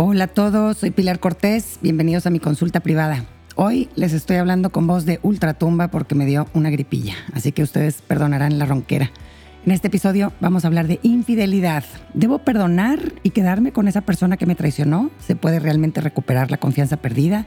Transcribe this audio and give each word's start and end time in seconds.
Hola 0.00 0.24
a 0.24 0.28
todos, 0.28 0.76
soy 0.76 0.92
Pilar 0.92 1.18
Cortés, 1.18 1.80
bienvenidos 1.82 2.24
a 2.24 2.30
mi 2.30 2.38
consulta 2.38 2.78
privada. 2.78 3.24
Hoy 3.56 3.88
les 3.96 4.12
estoy 4.12 4.36
hablando 4.36 4.70
con 4.70 4.86
voz 4.86 5.04
de 5.06 5.18
ultratumba 5.24 5.88
porque 5.88 6.14
me 6.14 6.24
dio 6.24 6.46
una 6.54 6.70
gripilla, 6.70 7.14
así 7.32 7.50
que 7.50 7.64
ustedes 7.64 8.00
perdonarán 8.02 8.60
la 8.60 8.64
ronquera. 8.64 9.10
En 9.66 9.72
este 9.72 9.88
episodio 9.88 10.32
vamos 10.38 10.62
a 10.62 10.68
hablar 10.68 10.86
de 10.86 11.00
infidelidad. 11.02 11.82
¿Debo 12.14 12.38
perdonar 12.38 13.00
y 13.24 13.30
quedarme 13.30 13.72
con 13.72 13.88
esa 13.88 14.02
persona 14.02 14.36
que 14.36 14.46
me 14.46 14.54
traicionó? 14.54 15.10
¿Se 15.18 15.34
puede 15.34 15.58
realmente 15.58 16.00
recuperar 16.00 16.52
la 16.52 16.58
confianza 16.58 16.98
perdida? 16.98 17.46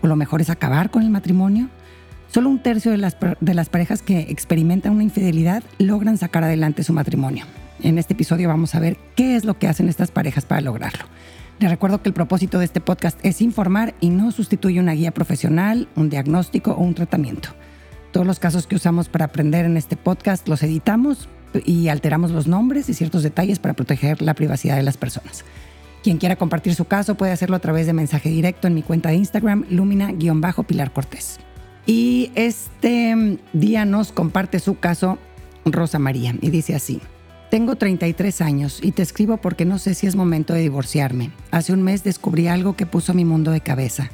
¿O 0.00 0.06
lo 0.06 0.14
mejor 0.14 0.40
es 0.40 0.50
acabar 0.50 0.90
con 0.90 1.02
el 1.02 1.10
matrimonio? 1.10 1.68
Solo 2.28 2.48
un 2.48 2.62
tercio 2.62 2.92
de 2.92 2.98
las, 2.98 3.16
de 3.40 3.54
las 3.54 3.70
parejas 3.70 4.02
que 4.02 4.20
experimentan 4.20 4.92
una 4.92 5.02
infidelidad 5.02 5.64
logran 5.78 6.16
sacar 6.16 6.44
adelante 6.44 6.84
su 6.84 6.92
matrimonio. 6.92 7.44
En 7.82 7.98
este 7.98 8.12
episodio 8.12 8.46
vamos 8.46 8.76
a 8.76 8.80
ver 8.80 8.96
qué 9.16 9.34
es 9.34 9.44
lo 9.44 9.58
que 9.58 9.66
hacen 9.66 9.88
estas 9.88 10.12
parejas 10.12 10.44
para 10.44 10.60
lograrlo. 10.60 11.04
Les 11.58 11.70
recuerdo 11.70 12.00
que 12.00 12.08
el 12.08 12.14
propósito 12.14 12.60
de 12.60 12.64
este 12.64 12.80
podcast 12.80 13.18
es 13.24 13.42
informar 13.42 13.94
y 14.00 14.10
no 14.10 14.30
sustituye 14.30 14.78
una 14.78 14.92
guía 14.92 15.10
profesional, 15.10 15.88
un 15.96 16.08
diagnóstico 16.08 16.70
o 16.70 16.82
un 16.82 16.94
tratamiento. 16.94 17.48
Todos 18.12 18.26
los 18.26 18.38
casos 18.38 18.68
que 18.68 18.76
usamos 18.76 19.08
para 19.08 19.24
aprender 19.24 19.64
en 19.64 19.76
este 19.76 19.96
podcast 19.96 20.46
los 20.46 20.62
editamos 20.62 21.28
y 21.64 21.88
alteramos 21.88 22.30
los 22.30 22.46
nombres 22.46 22.88
y 22.88 22.94
ciertos 22.94 23.24
detalles 23.24 23.58
para 23.58 23.74
proteger 23.74 24.22
la 24.22 24.34
privacidad 24.34 24.76
de 24.76 24.84
las 24.84 24.96
personas. 24.96 25.44
Quien 26.04 26.18
quiera 26.18 26.36
compartir 26.36 26.76
su 26.76 26.84
caso 26.84 27.16
puede 27.16 27.32
hacerlo 27.32 27.56
a 27.56 27.60
través 27.60 27.86
de 27.86 27.92
mensaje 27.92 28.28
directo 28.28 28.68
en 28.68 28.74
mi 28.74 28.82
cuenta 28.82 29.08
de 29.08 29.16
Instagram, 29.16 29.64
lumina-pilar 29.68 30.92
Cortés. 30.92 31.40
Y 31.86 32.30
este 32.36 33.40
día 33.52 33.84
nos 33.84 34.12
comparte 34.12 34.60
su 34.60 34.78
caso 34.78 35.18
Rosa 35.64 35.98
María 35.98 36.36
y 36.40 36.50
dice 36.50 36.76
así. 36.76 37.00
Tengo 37.50 37.76
33 37.76 38.42
años 38.42 38.78
y 38.82 38.92
te 38.92 39.00
escribo 39.00 39.38
porque 39.38 39.64
no 39.64 39.78
sé 39.78 39.94
si 39.94 40.06
es 40.06 40.16
momento 40.16 40.52
de 40.52 40.60
divorciarme. 40.60 41.30
Hace 41.50 41.72
un 41.72 41.82
mes 41.82 42.04
descubrí 42.04 42.46
algo 42.46 42.76
que 42.76 42.84
puso 42.84 43.14
mi 43.14 43.24
mundo 43.24 43.52
de 43.52 43.62
cabeza. 43.62 44.10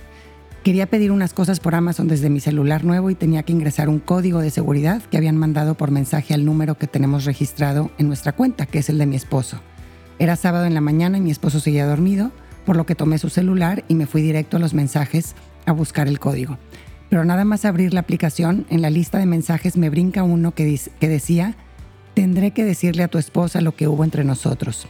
Quería 0.63 0.87
pedir 0.87 1.11
unas 1.11 1.35
cosas 1.35 1.59
por 1.59 1.75
Amazon 1.75 2.07
desde 2.07 2.31
mi 2.31 2.39
celular 2.39 2.85
nuevo 2.85 3.11
y 3.11 3.17
tenía 3.17 3.43
que 3.43 3.53
ingresar 3.53 3.89
un 3.89 3.99
código 3.99 4.39
de 4.39 4.53
seguridad 4.53 5.03
que 5.03 5.17
habían 5.17 5.37
mandado 5.37 5.75
por 5.75 5.91
mensaje 5.91 6.33
al 6.33 6.45
número 6.45 6.79
que 6.79 6.87
tenemos 6.87 7.25
registrado 7.25 7.91
en 7.99 8.07
nuestra 8.07 8.33
cuenta, 8.33 8.67
que 8.67 8.79
es 8.79 8.89
el 8.89 8.99
de 8.99 9.07
mi 9.07 9.17
esposo. 9.17 9.61
Era 10.21 10.37
sábado 10.37 10.65
en 10.67 10.75
la 10.75 10.81
mañana 10.81 11.19
y 11.19 11.21
mi 11.21 11.33
esposo 11.33 11.59
seguía 11.59 11.87
dormido, 11.87 12.31
por 12.65 12.77
lo 12.77 12.87
que 12.87 12.95
tomé 12.95 13.19
su 13.19 13.31
celular 13.31 13.85
y 13.89 13.97
me 13.97 14.07
fui 14.07 14.23
directo 14.23 14.59
a 14.59 14.61
los 14.61 14.75
mensajes 14.75 15.35
a 15.67 15.73
buscar 15.73 16.07
el 16.07 16.21
código. 16.21 16.57
Pero 17.11 17.25
nada 17.25 17.45
más 17.45 17.65
abrir 17.65 17.95
la 17.95 18.01
aplicación, 18.01 18.65
en 18.71 18.81
la 18.81 18.91
lista 18.91 19.19
de 19.19 19.27
mensajes 19.27 19.77
me 19.77 19.91
brinca 19.91 20.23
uno 20.23 20.55
que, 20.55 20.81
que 21.01 21.09
decía 21.09 21.57
Tendré 22.15 22.53
que 22.53 22.65
decirle 22.65 23.03
a 23.03 23.09
tu 23.09 23.19
esposa 23.19 23.61
lo 23.61 23.75
que 23.75 23.89
hubo 23.89 24.05
entre 24.05 24.25
nosotros. 24.25 24.87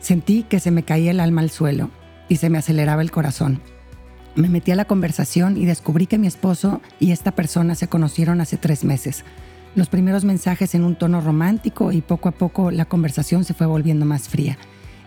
Sentí 0.00 0.44
que 0.44 0.60
se 0.60 0.70
me 0.70 0.82
caía 0.82 1.10
el 1.10 1.20
alma 1.20 1.42
al 1.42 1.50
suelo 1.50 1.90
y 2.28 2.36
se 2.36 2.48
me 2.48 2.58
aceleraba 2.58 3.02
el 3.02 3.10
corazón. 3.10 3.60
Me 4.34 4.48
metí 4.48 4.72
a 4.72 4.76
la 4.76 4.86
conversación 4.86 5.56
y 5.56 5.66
descubrí 5.66 6.06
que 6.06 6.18
mi 6.18 6.26
esposo 6.26 6.80
y 6.98 7.12
esta 7.12 7.32
persona 7.32 7.74
se 7.74 7.88
conocieron 7.88 8.40
hace 8.40 8.56
tres 8.56 8.82
meses. 8.82 9.24
Los 9.74 9.88
primeros 9.88 10.24
mensajes 10.24 10.74
en 10.74 10.84
un 10.84 10.96
tono 10.96 11.20
romántico 11.20 11.92
y 11.92 12.00
poco 12.00 12.28
a 12.30 12.32
poco 12.32 12.70
la 12.70 12.86
conversación 12.86 13.44
se 13.44 13.54
fue 13.54 13.66
volviendo 13.66 14.06
más 14.06 14.28
fría. 14.28 14.58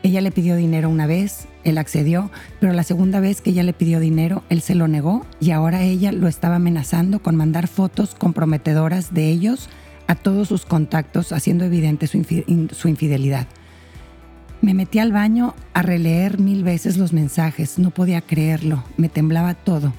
Ella 0.03 0.21
le 0.21 0.31
pidió 0.31 0.55
dinero 0.55 0.89
una 0.89 1.07
vez, 1.07 1.47
él 1.63 1.79
accedió, 1.79 2.29
pero 2.59 2.71
la 2.71 2.83
segunda 2.83 3.19
vez 3.19 3.41
que 3.41 3.49
ella 3.49 3.63
le 3.63 3.73
pidió 3.73 3.99
dinero, 3.99 4.43
él 4.49 4.61
se 4.61 4.75
lo 4.75 4.87
negó 4.87 5.25
y 5.39 5.51
ahora 5.51 5.81
ella 5.81 6.11
lo 6.11 6.27
estaba 6.27 6.57
amenazando 6.57 7.19
con 7.19 7.35
mandar 7.35 7.67
fotos 7.67 8.13
comprometedoras 8.13 9.13
de 9.13 9.29
ellos 9.29 9.69
a 10.07 10.15
todos 10.15 10.47
sus 10.47 10.65
contactos, 10.65 11.31
haciendo 11.31 11.65
evidente 11.65 12.07
su, 12.07 12.17
infidelidad. 12.17 13.47
Me 14.61 14.73
metí 14.73 14.99
al 14.99 15.11
baño 15.11 15.53
a 15.73 15.81
releer 15.81 16.39
mil 16.39 16.63
veces 16.63 16.97
los 16.97 17.13
mensajes, 17.13 17.77
no 17.77 17.91
podía 17.91 18.21
creerlo, 18.21 18.83
me 18.95 19.09
temblaba 19.09 19.53
todo. 19.53 19.93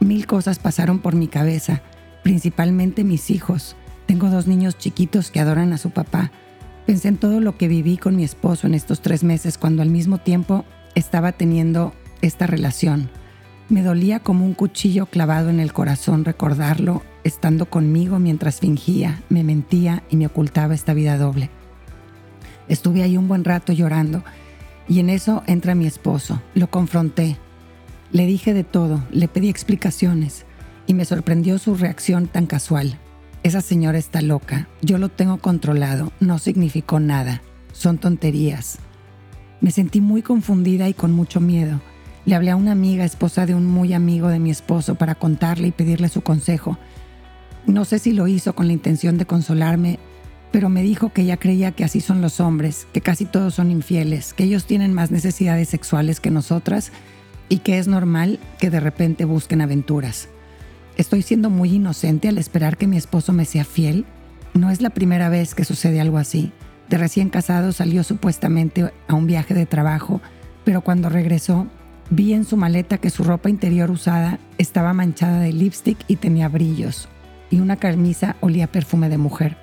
Mil 0.00 0.26
cosas 0.26 0.58
pasaron 0.58 1.00
por 1.00 1.14
mi 1.16 1.26
cabeza, 1.26 1.82
principalmente 2.22 3.04
mis 3.04 3.30
hijos. 3.30 3.74
Tengo 4.06 4.28
dos 4.28 4.46
niños 4.46 4.78
chiquitos 4.78 5.30
que 5.30 5.40
adoran 5.40 5.72
a 5.72 5.78
su 5.78 5.90
papá. 5.90 6.30
Pensé 6.86 7.08
en 7.08 7.16
todo 7.16 7.40
lo 7.40 7.56
que 7.56 7.68
viví 7.68 7.96
con 7.96 8.14
mi 8.14 8.24
esposo 8.24 8.66
en 8.66 8.74
estos 8.74 9.00
tres 9.00 9.24
meses 9.24 9.56
cuando 9.56 9.82
al 9.82 9.88
mismo 9.88 10.18
tiempo 10.18 10.64
estaba 10.94 11.32
teniendo 11.32 11.94
esta 12.20 12.46
relación. 12.46 13.08
Me 13.70 13.82
dolía 13.82 14.20
como 14.20 14.44
un 14.44 14.52
cuchillo 14.52 15.06
clavado 15.06 15.48
en 15.48 15.58
el 15.58 15.72
corazón 15.72 16.24
recordarlo 16.24 17.02
estando 17.24 17.66
conmigo 17.66 18.18
mientras 18.18 18.60
fingía, 18.60 19.22
me 19.28 19.42
mentía 19.42 20.04
y 20.10 20.16
me 20.16 20.26
ocultaba 20.26 20.74
esta 20.74 20.94
vida 20.94 21.18
doble. 21.18 21.50
Estuve 22.68 23.02
ahí 23.02 23.16
un 23.16 23.28
buen 23.28 23.44
rato 23.44 23.72
llorando 23.72 24.22
y 24.88 25.00
en 25.00 25.10
eso 25.10 25.42
entra 25.46 25.74
mi 25.74 25.86
esposo. 25.86 26.40
Lo 26.54 26.70
confronté. 26.70 27.38
Le 28.12 28.26
dije 28.26 28.54
de 28.54 28.64
todo, 28.64 29.02
le 29.10 29.28
pedí 29.28 29.48
explicaciones 29.48 30.46
y 30.86 30.94
me 30.94 31.04
sorprendió 31.04 31.58
su 31.58 31.74
reacción 31.74 32.28
tan 32.28 32.46
casual. 32.46 32.98
Esa 33.42 33.60
señora 33.60 33.98
está 33.98 34.22
loca, 34.22 34.68
yo 34.80 34.98
lo 34.98 35.10
tengo 35.10 35.38
controlado, 35.38 36.12
no 36.20 36.38
significó 36.38 37.00
nada, 37.00 37.42
son 37.72 37.98
tonterías. 37.98 38.78
Me 39.60 39.70
sentí 39.70 40.00
muy 40.00 40.22
confundida 40.22 40.88
y 40.88 40.94
con 40.94 41.12
mucho 41.12 41.40
miedo. 41.40 41.80
Le 42.24 42.34
hablé 42.34 42.50
a 42.50 42.56
una 42.56 42.72
amiga, 42.72 43.04
esposa 43.04 43.44
de 43.44 43.54
un 43.54 43.66
muy 43.66 43.92
amigo 43.92 44.28
de 44.28 44.38
mi 44.38 44.50
esposo, 44.50 44.94
para 44.94 45.14
contarle 45.14 45.68
y 45.68 45.72
pedirle 45.72 46.08
su 46.08 46.22
consejo. 46.22 46.78
No 47.66 47.84
sé 47.84 47.98
si 47.98 48.12
lo 48.12 48.28
hizo 48.28 48.54
con 48.54 48.66
la 48.66 48.72
intención 48.72 49.18
de 49.18 49.26
consolarme, 49.26 49.98
pero 50.52 50.68
me 50.68 50.82
dijo 50.82 51.12
que 51.12 51.22
ella 51.22 51.36
creía 51.36 51.72
que 51.72 51.84
así 51.84 52.00
son 52.00 52.20
los 52.20 52.40
hombres, 52.40 52.86
que 52.92 53.00
casi 53.00 53.24
todos 53.24 53.54
son 53.54 53.70
infieles, 53.70 54.34
que 54.34 54.44
ellos 54.44 54.66
tienen 54.66 54.92
más 54.92 55.10
necesidades 55.10 55.68
sexuales 55.68 56.20
que 56.20 56.30
nosotras 56.30 56.92
y 57.48 57.58
que 57.58 57.78
es 57.78 57.88
normal 57.88 58.38
que 58.58 58.70
de 58.70 58.80
repente 58.80 59.24
busquen 59.24 59.60
aventuras. 59.60 60.28
Estoy 60.96 61.22
siendo 61.22 61.50
muy 61.50 61.74
inocente 61.74 62.28
al 62.28 62.38
esperar 62.38 62.76
que 62.76 62.86
mi 62.86 62.96
esposo 62.96 63.32
me 63.32 63.44
sea 63.44 63.64
fiel. 63.64 64.04
No 64.52 64.70
es 64.70 64.80
la 64.80 64.90
primera 64.90 65.28
vez 65.28 65.54
que 65.54 65.64
sucede 65.64 66.00
algo 66.00 66.18
así. 66.18 66.52
De 66.88 66.98
recién 66.98 67.30
casado 67.30 67.72
salió 67.72 68.04
supuestamente 68.04 68.92
a 69.08 69.14
un 69.14 69.26
viaje 69.26 69.54
de 69.54 69.66
trabajo, 69.66 70.20
pero 70.64 70.82
cuando 70.82 71.08
regresó 71.08 71.66
Vi 72.10 72.34
en 72.34 72.44
su 72.44 72.56
maleta 72.56 72.98
que 72.98 73.10
su 73.10 73.24
ropa 73.24 73.48
interior 73.48 73.90
usada 73.90 74.38
estaba 74.58 74.92
manchada 74.92 75.40
de 75.40 75.52
lipstick 75.52 75.98
y 76.06 76.16
tenía 76.16 76.48
brillos, 76.48 77.08
y 77.54 77.60
una 77.60 77.76
camisa 77.76 78.34
olía 78.40 78.66
perfume 78.66 79.08
de 79.08 79.16
mujer. 79.16 79.56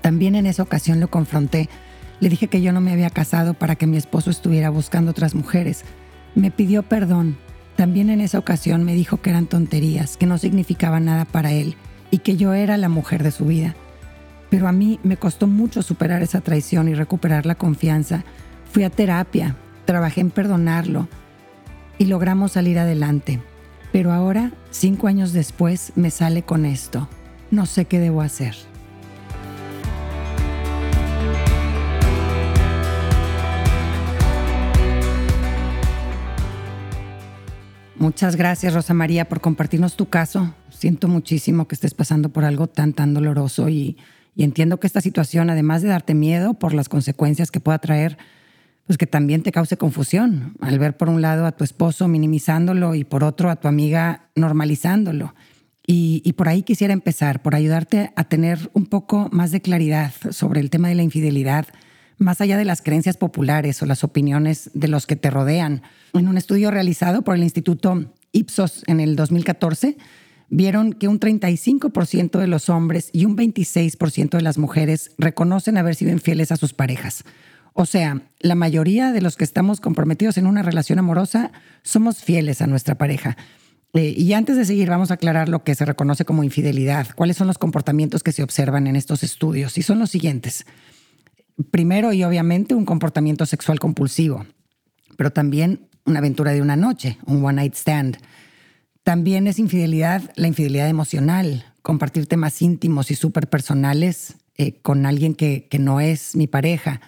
También 0.00 0.34
en 0.34 0.46
esa 0.46 0.64
ocasión 0.64 0.98
lo 0.98 1.06
confronté. 1.08 1.68
Le 2.18 2.28
dije 2.28 2.48
que 2.48 2.60
yo 2.60 2.72
no 2.72 2.80
me 2.80 2.90
había 2.90 3.08
casado 3.08 3.54
para 3.54 3.76
que 3.76 3.86
mi 3.86 3.96
esposo 3.96 4.30
estuviera 4.30 4.68
buscando 4.68 5.12
otras 5.12 5.36
mujeres. 5.36 5.84
Me 6.34 6.50
pidió 6.50 6.82
perdón. 6.82 7.38
También 7.76 8.10
en 8.10 8.20
esa 8.20 8.40
ocasión 8.40 8.82
me 8.82 8.94
dijo 8.94 9.18
que 9.18 9.30
eran 9.30 9.46
tonterías, 9.46 10.16
que 10.16 10.26
no 10.26 10.38
significaban 10.38 11.04
nada 11.04 11.24
para 11.24 11.52
él 11.52 11.76
y 12.10 12.18
que 12.18 12.36
yo 12.36 12.52
era 12.52 12.76
la 12.78 12.88
mujer 12.88 13.22
de 13.22 13.30
su 13.30 13.44
vida. 13.44 13.76
Pero 14.50 14.66
a 14.66 14.72
mí 14.72 14.98
me 15.04 15.16
costó 15.16 15.46
mucho 15.46 15.82
superar 15.82 16.20
esa 16.22 16.40
traición 16.40 16.88
y 16.88 16.94
recuperar 16.94 17.46
la 17.46 17.54
confianza. 17.54 18.24
Fui 18.72 18.82
a 18.82 18.90
terapia, 18.90 19.54
trabajé 19.84 20.20
en 20.20 20.30
perdonarlo, 20.30 21.08
y 21.96 22.06
logramos 22.06 22.52
salir 22.52 22.80
adelante. 22.80 23.40
Pero 23.94 24.12
ahora, 24.12 24.50
cinco 24.72 25.06
años 25.06 25.32
después, 25.32 25.92
me 25.94 26.10
sale 26.10 26.42
con 26.42 26.64
esto. 26.64 27.08
No 27.52 27.64
sé 27.64 27.84
qué 27.84 28.00
debo 28.00 28.22
hacer. 28.22 28.56
Muchas 37.94 38.34
gracias, 38.34 38.74
Rosa 38.74 38.94
María, 38.94 39.28
por 39.28 39.40
compartirnos 39.40 39.94
tu 39.94 40.08
caso. 40.08 40.52
Siento 40.70 41.06
muchísimo 41.06 41.68
que 41.68 41.76
estés 41.76 41.94
pasando 41.94 42.30
por 42.30 42.44
algo 42.44 42.66
tan, 42.66 42.94
tan 42.94 43.14
doloroso 43.14 43.68
y, 43.68 43.96
y 44.34 44.42
entiendo 44.42 44.80
que 44.80 44.88
esta 44.88 45.02
situación, 45.02 45.50
además 45.50 45.82
de 45.82 45.88
darte 45.90 46.14
miedo 46.14 46.54
por 46.54 46.74
las 46.74 46.88
consecuencias 46.88 47.52
que 47.52 47.60
pueda 47.60 47.78
traer, 47.78 48.18
pues 48.86 48.98
que 48.98 49.06
también 49.06 49.42
te 49.42 49.52
cause 49.52 49.76
confusión 49.76 50.54
al 50.60 50.78
ver 50.78 50.96
por 50.96 51.08
un 51.08 51.22
lado 51.22 51.46
a 51.46 51.52
tu 51.52 51.64
esposo 51.64 52.06
minimizándolo 52.08 52.94
y 52.94 53.04
por 53.04 53.24
otro 53.24 53.50
a 53.50 53.56
tu 53.56 53.68
amiga 53.68 54.28
normalizándolo. 54.34 55.34
Y, 55.86 56.32
por 56.32 56.48
ahí 56.48 56.62
quisiera 56.62 56.94
empezar, 56.94 57.42
por 57.42 57.54
ayudarte 57.54 58.10
a 58.16 58.24
tener 58.24 58.70
un 58.72 58.86
poco 58.86 59.28
más 59.32 59.50
de 59.50 59.60
claridad 59.60 60.12
sobre 60.30 60.60
el 60.60 60.70
tema 60.70 60.88
de 60.88 60.94
la 60.94 61.02
infidelidad, 61.02 61.66
más 62.16 62.40
allá 62.40 62.56
de 62.56 62.64
las 62.64 62.80
creencias 62.80 63.18
populares 63.18 63.82
o 63.82 63.86
las 63.86 64.02
opiniones 64.02 64.70
de 64.72 64.88
los 64.88 65.06
que 65.06 65.16
te 65.16 65.28
rodean. 65.28 65.82
En 66.14 66.26
un 66.26 66.38
estudio 66.38 66.70
realizado 66.70 67.22
por 67.22 67.34
el 67.34 67.42
Instituto 67.42 68.06
Ipsos 68.32 68.82
en 68.86 68.98
el 68.98 69.14
2014, 69.14 69.98
vieron 70.48 70.94
que 70.94 71.06
un 71.06 71.20
35% 71.20 72.38
de 72.38 72.46
los 72.46 72.70
hombres 72.70 73.10
y 73.12 73.26
un 73.26 73.36
26% 73.36 74.30
de 74.30 74.42
las 74.42 74.56
mujeres 74.56 75.10
reconocen 75.18 75.76
haber 75.76 75.96
sido 75.96 76.12
infieles 76.12 76.50
a 76.50 76.56
sus 76.56 76.72
parejas. 76.72 77.24
O 77.76 77.86
sea, 77.86 78.22
la 78.38 78.54
mayoría 78.54 79.10
de 79.10 79.20
los 79.20 79.36
que 79.36 79.42
estamos 79.42 79.80
comprometidos 79.80 80.38
en 80.38 80.46
una 80.46 80.62
relación 80.62 81.00
amorosa 81.00 81.50
somos 81.82 82.22
fieles 82.22 82.62
a 82.62 82.68
nuestra 82.68 82.94
pareja. 82.94 83.36
Eh, 83.94 84.14
y 84.16 84.32
antes 84.32 84.56
de 84.56 84.64
seguir, 84.64 84.88
vamos 84.88 85.10
a 85.10 85.14
aclarar 85.14 85.48
lo 85.48 85.64
que 85.64 85.74
se 85.74 85.84
reconoce 85.84 86.24
como 86.24 86.44
infidelidad. 86.44 87.08
¿Cuáles 87.16 87.36
son 87.36 87.48
los 87.48 87.58
comportamientos 87.58 88.22
que 88.22 88.30
se 88.30 88.44
observan 88.44 88.86
en 88.86 88.94
estos 88.94 89.24
estudios? 89.24 89.76
Y 89.76 89.82
son 89.82 89.98
los 89.98 90.10
siguientes. 90.10 90.66
Primero 91.72 92.12
y 92.12 92.22
obviamente 92.22 92.76
un 92.76 92.84
comportamiento 92.84 93.44
sexual 93.44 93.80
compulsivo, 93.80 94.46
pero 95.16 95.32
también 95.32 95.88
una 96.06 96.20
aventura 96.20 96.52
de 96.52 96.62
una 96.62 96.76
noche, 96.76 97.18
un 97.26 97.44
one 97.44 97.56
night 97.56 97.74
stand. 97.74 98.18
También 99.02 99.48
es 99.48 99.58
infidelidad 99.58 100.30
la 100.36 100.46
infidelidad 100.46 100.88
emocional, 100.88 101.64
compartir 101.82 102.26
temas 102.26 102.62
íntimos 102.62 103.10
y 103.10 103.16
súper 103.16 103.48
personales 103.48 104.34
eh, 104.56 104.80
con 104.80 105.06
alguien 105.06 105.34
que, 105.34 105.66
que 105.68 105.80
no 105.80 105.98
es 105.98 106.36
mi 106.36 106.46
pareja 106.46 107.00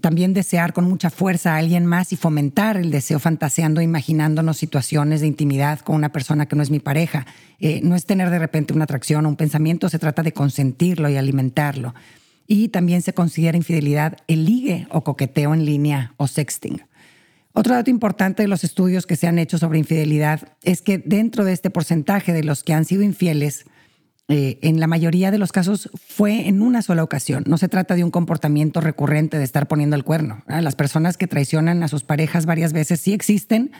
también 0.00 0.34
desear 0.34 0.72
con 0.72 0.84
mucha 0.84 1.10
fuerza 1.10 1.54
a 1.54 1.58
alguien 1.58 1.86
más 1.86 2.12
y 2.12 2.16
fomentar 2.16 2.76
el 2.76 2.90
deseo 2.90 3.18
fantaseando, 3.18 3.80
imaginándonos 3.80 4.56
situaciones 4.56 5.20
de 5.20 5.28
intimidad 5.28 5.80
con 5.80 5.96
una 5.96 6.10
persona 6.10 6.46
que 6.46 6.56
no 6.56 6.62
es 6.62 6.70
mi 6.70 6.80
pareja. 6.80 7.26
Eh, 7.60 7.80
no 7.82 7.94
es 7.94 8.04
tener 8.04 8.30
de 8.30 8.38
repente 8.38 8.72
una 8.72 8.84
atracción 8.84 9.24
o 9.24 9.28
un 9.28 9.36
pensamiento, 9.36 9.88
se 9.88 9.98
trata 9.98 10.22
de 10.22 10.32
consentirlo 10.32 11.08
y 11.08 11.16
alimentarlo. 11.16 11.94
Y 12.48 12.68
también 12.68 13.02
se 13.02 13.12
considera 13.12 13.56
infidelidad 13.56 14.18
el 14.26 14.44
ligue 14.44 14.86
o 14.90 15.02
coqueteo 15.02 15.54
en 15.54 15.64
línea 15.64 16.14
o 16.16 16.26
sexting. 16.26 16.82
Otro 17.52 17.74
dato 17.74 17.90
importante 17.90 18.42
de 18.42 18.48
los 18.48 18.64
estudios 18.64 19.06
que 19.06 19.16
se 19.16 19.26
han 19.26 19.38
hecho 19.38 19.56
sobre 19.56 19.78
infidelidad 19.78 20.48
es 20.62 20.82
que 20.82 20.98
dentro 20.98 21.44
de 21.44 21.52
este 21.52 21.70
porcentaje 21.70 22.32
de 22.32 22.44
los 22.44 22.62
que 22.62 22.74
han 22.74 22.84
sido 22.84 23.02
infieles, 23.02 23.64
eh, 24.28 24.58
en 24.62 24.80
la 24.80 24.88
mayoría 24.88 25.30
de 25.30 25.38
los 25.38 25.52
casos 25.52 25.88
fue 25.94 26.48
en 26.48 26.60
una 26.60 26.82
sola 26.82 27.04
ocasión. 27.04 27.44
No 27.46 27.58
se 27.58 27.68
trata 27.68 27.94
de 27.94 28.02
un 28.02 28.10
comportamiento 28.10 28.80
recurrente 28.80 29.38
de 29.38 29.44
estar 29.44 29.68
poniendo 29.68 29.94
el 29.94 30.02
cuerno. 30.02 30.42
Las 30.48 30.74
personas 30.74 31.16
que 31.16 31.28
traicionan 31.28 31.82
a 31.82 31.88
sus 31.88 32.02
parejas 32.02 32.44
varias 32.44 32.72
veces 32.72 33.00
sí 33.00 33.12
existen, 33.12 33.70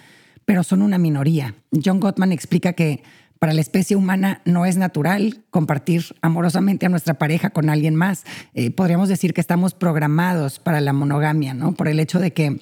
pero 0.45 0.63
son 0.63 0.83
una 0.83 0.99
minoría. 0.99 1.57
John 1.85 1.99
Gottman 1.99 2.31
explica 2.31 2.75
que 2.75 3.03
para 3.41 3.53
la 3.53 3.61
especie 3.61 3.97
humana 3.97 4.41
no 4.45 4.67
es 4.67 4.77
natural 4.77 5.45
compartir 5.51 6.15
amorosamente 6.23 6.87
a 6.87 6.89
nuestra 6.89 7.15
pareja 7.15 7.51
con 7.51 7.69
alguien 7.69 7.97
más. 7.97 8.25
Eh, 8.55 8.71
podríamos 8.71 9.09
decir 9.09 9.35
que 9.35 9.41
estamos 9.41 9.75
programados 9.75 10.59
para 10.59 10.81
la 10.81 10.93
monogamia, 10.93 11.55
¿no? 11.55 11.75
Por 11.75 11.89
el 11.89 12.01
hecho 12.01 12.19
de 12.19 12.33
que 12.33 12.61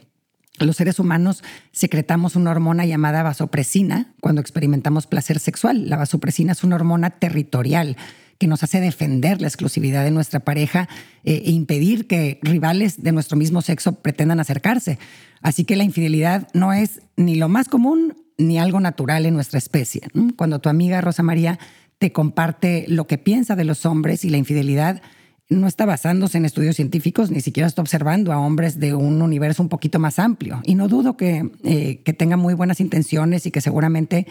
los 0.58 0.76
seres 0.76 0.98
humanos 0.98 1.42
secretamos 1.72 2.36
una 2.36 2.50
hormona 2.50 2.86
llamada 2.86 3.22
vasopresina 3.22 4.14
cuando 4.20 4.40
experimentamos 4.40 5.06
placer 5.06 5.40
sexual. 5.40 5.88
La 5.88 5.96
vasopresina 5.96 6.52
es 6.52 6.62
una 6.62 6.76
hormona 6.76 7.10
territorial 7.10 7.96
que 8.38 8.46
nos 8.46 8.62
hace 8.62 8.80
defender 8.80 9.40
la 9.40 9.48
exclusividad 9.48 10.04
de 10.04 10.10
nuestra 10.10 10.40
pareja 10.40 10.88
eh, 11.24 11.42
e 11.44 11.50
impedir 11.50 12.06
que 12.06 12.38
rivales 12.42 13.02
de 13.02 13.12
nuestro 13.12 13.36
mismo 13.36 13.62
sexo 13.62 14.00
pretendan 14.00 14.40
acercarse. 14.40 14.98
Así 15.40 15.64
que 15.64 15.76
la 15.76 15.84
infidelidad 15.84 16.48
no 16.52 16.72
es 16.72 17.02
ni 17.16 17.36
lo 17.36 17.48
más 17.48 17.68
común 17.68 18.14
ni 18.38 18.58
algo 18.58 18.80
natural 18.80 19.26
en 19.26 19.34
nuestra 19.34 19.58
especie. 19.58 20.02
Cuando 20.36 20.58
tu 20.58 20.68
amiga 20.68 21.00
Rosa 21.00 21.22
María 21.22 21.58
te 21.98 22.12
comparte 22.12 22.84
lo 22.88 23.06
que 23.06 23.18
piensa 23.18 23.54
de 23.54 23.64
los 23.64 23.86
hombres 23.86 24.24
y 24.24 24.30
la 24.30 24.36
infidelidad, 24.36 25.02
no 25.48 25.66
está 25.66 25.84
basándose 25.84 26.38
en 26.38 26.44
estudios 26.44 26.76
científicos, 26.76 27.30
ni 27.30 27.40
siquiera 27.40 27.66
está 27.66 27.82
observando 27.82 28.32
a 28.32 28.38
hombres 28.38 28.80
de 28.80 28.94
un 28.94 29.20
universo 29.20 29.62
un 29.62 29.68
poquito 29.68 29.98
más 29.98 30.18
amplio. 30.18 30.60
Y 30.64 30.74
no 30.74 30.88
dudo 30.88 31.16
que, 31.16 31.50
eh, 31.64 32.02
que 32.02 32.12
tenga 32.12 32.36
muy 32.36 32.54
buenas 32.54 32.80
intenciones 32.80 33.46
y 33.46 33.50
que 33.50 33.60
seguramente 33.60 34.26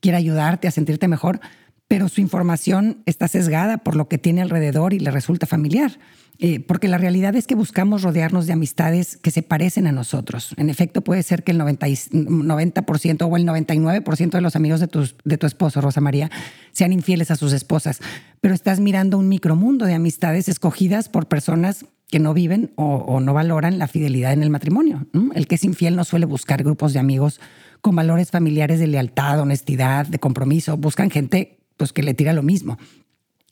quiera 0.00 0.18
ayudarte 0.18 0.68
a 0.68 0.70
sentirte 0.70 1.08
mejor, 1.08 1.40
pero 1.88 2.08
su 2.08 2.20
información 2.20 3.02
está 3.06 3.28
sesgada 3.28 3.78
por 3.78 3.96
lo 3.96 4.08
que 4.08 4.18
tiene 4.18 4.42
alrededor 4.42 4.92
y 4.92 4.98
le 4.98 5.10
resulta 5.10 5.46
familiar. 5.46 5.98
Eh, 6.40 6.60
porque 6.60 6.86
la 6.86 6.98
realidad 6.98 7.34
es 7.34 7.48
que 7.48 7.56
buscamos 7.56 8.02
rodearnos 8.02 8.46
de 8.46 8.52
amistades 8.52 9.16
que 9.16 9.32
se 9.32 9.42
parecen 9.42 9.88
a 9.88 9.92
nosotros. 9.92 10.54
En 10.56 10.70
efecto, 10.70 11.00
puede 11.02 11.24
ser 11.24 11.42
que 11.42 11.50
el 11.50 11.58
90, 11.58 11.86
90% 11.86 13.28
o 13.28 13.36
el 13.36 13.44
99% 13.44 14.30
de 14.30 14.40
los 14.40 14.54
amigos 14.54 14.78
de 14.78 14.86
tu, 14.86 15.04
de 15.24 15.36
tu 15.36 15.46
esposo, 15.48 15.80
Rosa 15.80 16.00
María, 16.00 16.30
sean 16.70 16.92
infieles 16.92 17.32
a 17.32 17.36
sus 17.36 17.52
esposas, 17.52 18.00
pero 18.40 18.54
estás 18.54 18.78
mirando 18.78 19.18
un 19.18 19.28
micromundo 19.28 19.84
de 19.84 19.94
amistades 19.94 20.48
escogidas 20.48 21.08
por 21.08 21.26
personas 21.26 21.86
que 22.08 22.18
no 22.18 22.34
viven 22.34 22.72
o, 22.76 23.20
no 23.20 23.34
valoran 23.34 23.78
la 23.78 23.86
fidelidad 23.86 24.32
en 24.32 24.42
el 24.42 24.50
matrimonio. 24.50 25.06
El 25.34 25.46
que 25.46 25.56
es 25.56 25.64
infiel 25.64 25.94
no 25.94 26.04
suele 26.04 26.24
buscar 26.24 26.62
grupos 26.62 26.92
de 26.94 27.00
amigos 27.00 27.40
con 27.82 27.94
valores 27.94 28.30
familiares 28.30 28.78
de 28.78 28.86
lealtad, 28.86 29.40
honestidad, 29.40 30.06
de 30.06 30.18
compromiso. 30.18 30.76
Buscan 30.76 31.10
gente 31.10 31.58
pues, 31.76 31.92
que 31.92 32.02
le 32.02 32.14
tira 32.14 32.32
lo 32.32 32.42
mismo. 32.42 32.78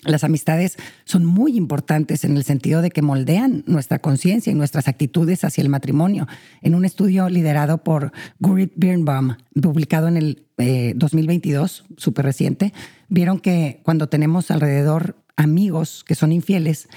Las 0.06 0.24
amistades 0.24 0.76
son 1.04 1.24
muy 1.24 1.56
importantes 1.56 2.24
en 2.24 2.36
el 2.36 2.44
sentido 2.44 2.80
de 2.80 2.90
que 2.90 3.02
moldean 3.02 3.64
nuestra 3.66 3.98
conciencia 3.98 4.50
y 4.52 4.54
nuestras 4.54 4.88
actitudes 4.88 5.44
hacia 5.44 5.62
el 5.62 5.68
matrimonio. 5.68 6.28
En 6.62 6.74
un 6.74 6.84
estudio 6.84 7.28
liderado 7.28 7.78
por 7.78 8.12
Gurit 8.38 8.72
Birnbaum, 8.76 9.36
publicado 9.60 10.08
en 10.08 10.16
el 10.16 10.46
2022, 10.94 11.84
eh, 11.88 11.94
súper 11.96 12.24
reciente, 12.24 12.72
vieron 13.08 13.40
que 13.40 13.80
cuando 13.82 14.08
tenemos 14.08 14.50
alrededor 14.50 15.16
amigos 15.36 16.04
que 16.06 16.14
son 16.14 16.32
infieles, 16.32 16.88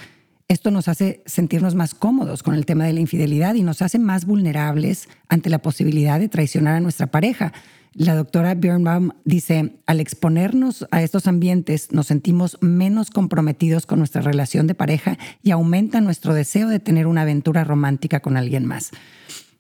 esto 0.50 0.72
nos 0.72 0.88
hace 0.88 1.22
sentirnos 1.28 1.76
más 1.76 1.94
cómodos 1.94 2.42
con 2.42 2.56
el 2.56 2.66
tema 2.66 2.84
de 2.84 2.94
la 2.94 3.00
infidelidad 3.00 3.54
y 3.54 3.62
nos 3.62 3.84
hace 3.84 4.00
más 4.00 4.26
vulnerables 4.26 5.08
ante 5.28 5.50
la 5.50 5.60
posibilidad 5.60 6.20
de 6.20 6.28
traicionar 6.28 6.76
a 6.76 6.80
nuestra 6.80 7.08
pareja. 7.08 7.54
La 7.94 8.16
doctora 8.16 8.56
Birnbaum 8.56 9.12
dice, 9.26 9.80
al 9.86 10.00
exponernos 10.00 10.88
a 10.90 11.04
estos 11.04 11.28
ambientes 11.28 11.92
nos 11.92 12.08
sentimos 12.08 12.58
menos 12.62 13.12
comprometidos 13.12 13.86
con 13.86 14.00
nuestra 14.00 14.24
relación 14.24 14.66
de 14.66 14.74
pareja 14.74 15.20
y 15.44 15.52
aumenta 15.52 16.02
nuestro 16.02 16.34
deseo 16.34 16.68
de 16.68 16.80
tener 16.80 17.06
una 17.06 17.22
aventura 17.22 17.64
romántica 17.64 18.20
con 18.20 18.36
alguien 18.36 18.66
más. 18.66 18.90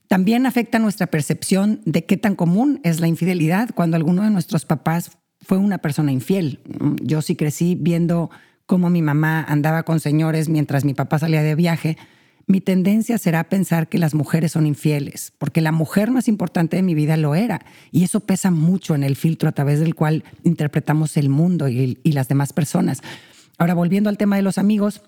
También 0.08 0.48
afecta 0.48 0.80
nuestra 0.80 1.06
percepción 1.06 1.82
de 1.86 2.06
qué 2.06 2.18
tan 2.18 2.36
común 2.36 2.82
es 2.84 3.00
la 3.00 3.08
infidelidad 3.08 3.70
cuando 3.76 3.96
alguno 3.96 4.24
de 4.24 4.32
nuestros 4.32 4.66
papás 4.66 5.20
fue 5.40 5.60
una 5.60 5.78
persona 5.78 6.12
infiel. 6.12 6.62
Yo 7.04 7.22
sí 7.22 7.36
crecí 7.36 7.78
viendo 7.80 8.32
cómo 8.69 8.92
mi 8.92 9.01
mamá 9.01 9.44
andaba 9.50 9.81
con 9.81 10.00
señores 10.00 10.48
mientras 10.48 10.86
mi 10.86 10.94
papá 10.94 11.18
salía 11.18 11.42
de 11.42 11.56
viaje 11.56 11.98
mi 12.45 12.62
tendencia 12.62 13.18
será 13.18 13.44
pensar 13.44 13.89
que 13.89 14.00
las 14.00 14.16
mujeres 14.16 14.54
son 14.54 14.66
infieles, 14.66 15.33
porque 15.38 15.62
la 15.62 15.71
mujer 15.71 16.10
más 16.10 16.27
importante 16.27 16.77
de 16.77 16.81
mi 16.81 16.95
vida 16.95 17.16
lo 17.16 17.36
era, 17.36 17.63
y 17.92 18.04
eso 18.04 18.21
pesa 18.21 18.50
mucho 18.50 18.95
en 18.95 19.04
el 19.04 19.16
filtro 19.16 19.50
a 19.50 19.51
través 19.51 19.80
del 19.80 19.94
cual 19.94 20.24
interpretamos 20.44 21.16
el 21.18 21.30
mundo 21.30 21.68
y, 21.68 22.00
las 22.04 22.27
demás 22.27 22.51
personas. 22.51 23.01
Ahora, 23.60 23.75
volviendo 23.75 24.10
al 24.10 24.18
tema 24.18 24.36
de 24.36 24.42
los 24.42 24.57
amigos, 24.57 25.04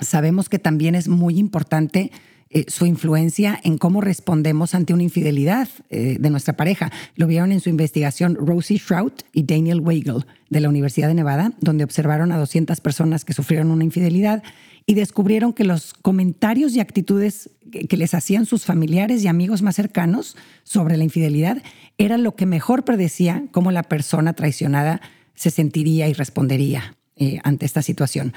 sabemos 0.00 0.48
que 0.48 0.60
también 0.60 0.94
es 0.94 1.08
muy 1.08 1.36
importante 1.36 2.12
eh, 2.50 2.64
su 2.68 2.86
influencia 2.86 3.60
en 3.62 3.76
cómo 3.76 4.00
respondemos 4.00 4.74
ante 4.74 4.94
una 4.94 5.02
infidelidad 5.02 5.68
eh, 5.90 6.16
de 6.18 6.30
nuestra 6.30 6.56
pareja. 6.56 6.90
Lo 7.14 7.26
vieron 7.26 7.52
en 7.52 7.60
su 7.60 7.68
investigación 7.68 8.36
Rosie 8.36 8.78
Shrout 8.78 9.22
y 9.32 9.42
Daniel 9.42 9.80
Weigel 9.80 10.24
de 10.48 10.60
la 10.60 10.68
Universidad 10.68 11.08
de 11.08 11.14
Nevada, 11.14 11.52
donde 11.60 11.84
observaron 11.84 12.32
a 12.32 12.38
200 12.38 12.80
personas 12.80 13.24
que 13.24 13.34
sufrieron 13.34 13.70
una 13.70 13.84
infidelidad 13.84 14.42
y 14.86 14.94
descubrieron 14.94 15.52
que 15.52 15.64
los 15.64 15.92
comentarios 15.92 16.74
y 16.74 16.80
actitudes 16.80 17.50
que 17.70 17.96
les 17.98 18.14
hacían 18.14 18.46
sus 18.46 18.64
familiares 18.64 19.22
y 19.22 19.28
amigos 19.28 19.60
más 19.60 19.76
cercanos 19.76 20.34
sobre 20.62 20.96
la 20.96 21.04
infidelidad 21.04 21.62
era 21.98 22.16
lo 22.16 22.34
que 22.34 22.46
mejor 22.46 22.86
predecía 22.86 23.44
cómo 23.50 23.70
la 23.70 23.82
persona 23.82 24.32
traicionada 24.32 25.02
se 25.34 25.50
sentiría 25.50 26.08
y 26.08 26.14
respondería 26.14 26.96
eh, 27.16 27.38
ante 27.44 27.66
esta 27.66 27.82
situación. 27.82 28.32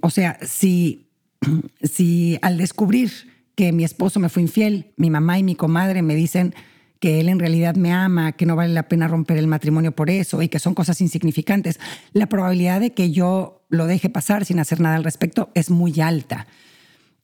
O 0.00 0.10
sea, 0.10 0.38
si, 0.46 1.08
si 1.82 2.38
al 2.42 2.58
descubrir 2.58 3.10
que 3.58 3.72
mi 3.72 3.82
esposo 3.82 4.20
me 4.20 4.28
fue 4.28 4.42
infiel, 4.42 4.92
mi 4.96 5.10
mamá 5.10 5.36
y 5.36 5.42
mi 5.42 5.56
comadre 5.56 6.00
me 6.00 6.14
dicen 6.14 6.54
que 7.00 7.18
él 7.18 7.28
en 7.28 7.40
realidad 7.40 7.74
me 7.74 7.92
ama, 7.92 8.30
que 8.30 8.46
no 8.46 8.54
vale 8.54 8.72
la 8.72 8.86
pena 8.86 9.08
romper 9.08 9.36
el 9.36 9.48
matrimonio 9.48 9.90
por 9.90 10.10
eso 10.10 10.40
y 10.42 10.48
que 10.48 10.60
son 10.60 10.76
cosas 10.76 11.00
insignificantes, 11.00 11.80
la 12.12 12.28
probabilidad 12.28 12.78
de 12.78 12.94
que 12.94 13.10
yo 13.10 13.66
lo 13.68 13.86
deje 13.88 14.10
pasar 14.10 14.44
sin 14.44 14.60
hacer 14.60 14.78
nada 14.78 14.94
al 14.94 15.02
respecto 15.02 15.50
es 15.54 15.70
muy 15.70 16.00
alta. 16.00 16.46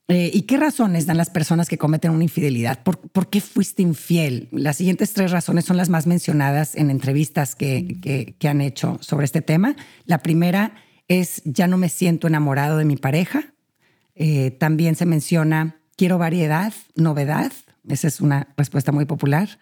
Eh, 0.08 0.32
¿Y 0.34 0.42
qué 0.42 0.56
razones 0.56 1.06
dan 1.06 1.18
las 1.18 1.30
personas 1.30 1.68
que 1.68 1.78
cometen 1.78 2.10
una 2.10 2.24
infidelidad? 2.24 2.82
¿Por, 2.82 3.30
qué 3.30 3.40
fuiste 3.40 3.82
infiel? 3.82 4.48
Las 4.50 4.78
siguientes 4.78 5.12
tres 5.12 5.30
razones 5.30 5.64
son 5.64 5.76
las 5.76 5.88
más 5.88 6.08
mencionadas 6.08 6.74
en 6.74 6.90
entrevistas 6.90 7.54
que, 7.54 8.34
han 8.42 8.60
hecho 8.60 8.98
sobre 9.02 9.24
este 9.24 9.40
tema. 9.40 9.76
La 10.04 10.18
primera 10.18 10.74
es 11.06 11.42
ya 11.44 11.68
no 11.68 11.78
me 11.78 11.90
siento 11.90 12.26
enamorado 12.26 12.76
de 12.76 12.86
mi 12.86 12.96
pareja. 12.96 13.54
Eh, 14.16 14.50
también 14.50 14.96
se 14.96 15.06
menciona 15.06 15.76
quiero 15.96 16.18
variedad, 16.18 16.72
novedad. 16.94 17.52
Esa 17.88 18.08
es 18.08 18.20
una 18.20 18.48
respuesta 18.56 18.92
muy 18.92 19.04
popular. 19.04 19.58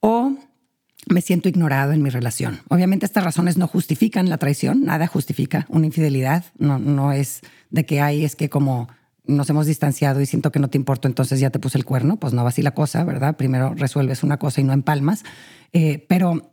O 0.00 0.36
me 1.08 1.20
siento 1.20 1.48
ignorado 1.48 1.92
en 1.92 2.02
mi 2.02 2.10
relación. 2.10 2.60
Obviamente 2.68 3.06
estas 3.06 3.24
razones 3.24 3.56
no 3.56 3.66
justifican 3.66 4.28
la 4.28 4.38
traición, 4.38 4.84
nada 4.84 5.06
justifica 5.06 5.66
una 5.68 5.86
infidelidad. 5.86 6.44
No, 6.58 6.78
no 6.78 7.12
es 7.12 7.40
de 7.70 7.86
que 7.86 8.00
hay, 8.00 8.24
es 8.24 8.36
que 8.36 8.48
como 8.48 8.88
nos 9.24 9.48
hemos 9.50 9.66
distanciado 9.66 10.20
y 10.20 10.26
siento 10.26 10.50
que 10.50 10.58
no 10.58 10.68
te 10.68 10.78
importo, 10.78 11.06
entonces 11.06 11.38
ya 11.38 11.50
te 11.50 11.58
puse 11.58 11.78
el 11.78 11.84
cuerno. 11.84 12.16
Pues 12.16 12.32
no 12.32 12.42
va 12.42 12.48
así 12.48 12.62
la 12.62 12.72
cosa, 12.72 13.04
¿verdad? 13.04 13.36
Primero 13.36 13.74
resuelves 13.74 14.22
una 14.22 14.38
cosa 14.38 14.60
y 14.60 14.64
no 14.64 14.72
empalmas. 14.72 15.24
Eh, 15.72 16.04
pero 16.08 16.52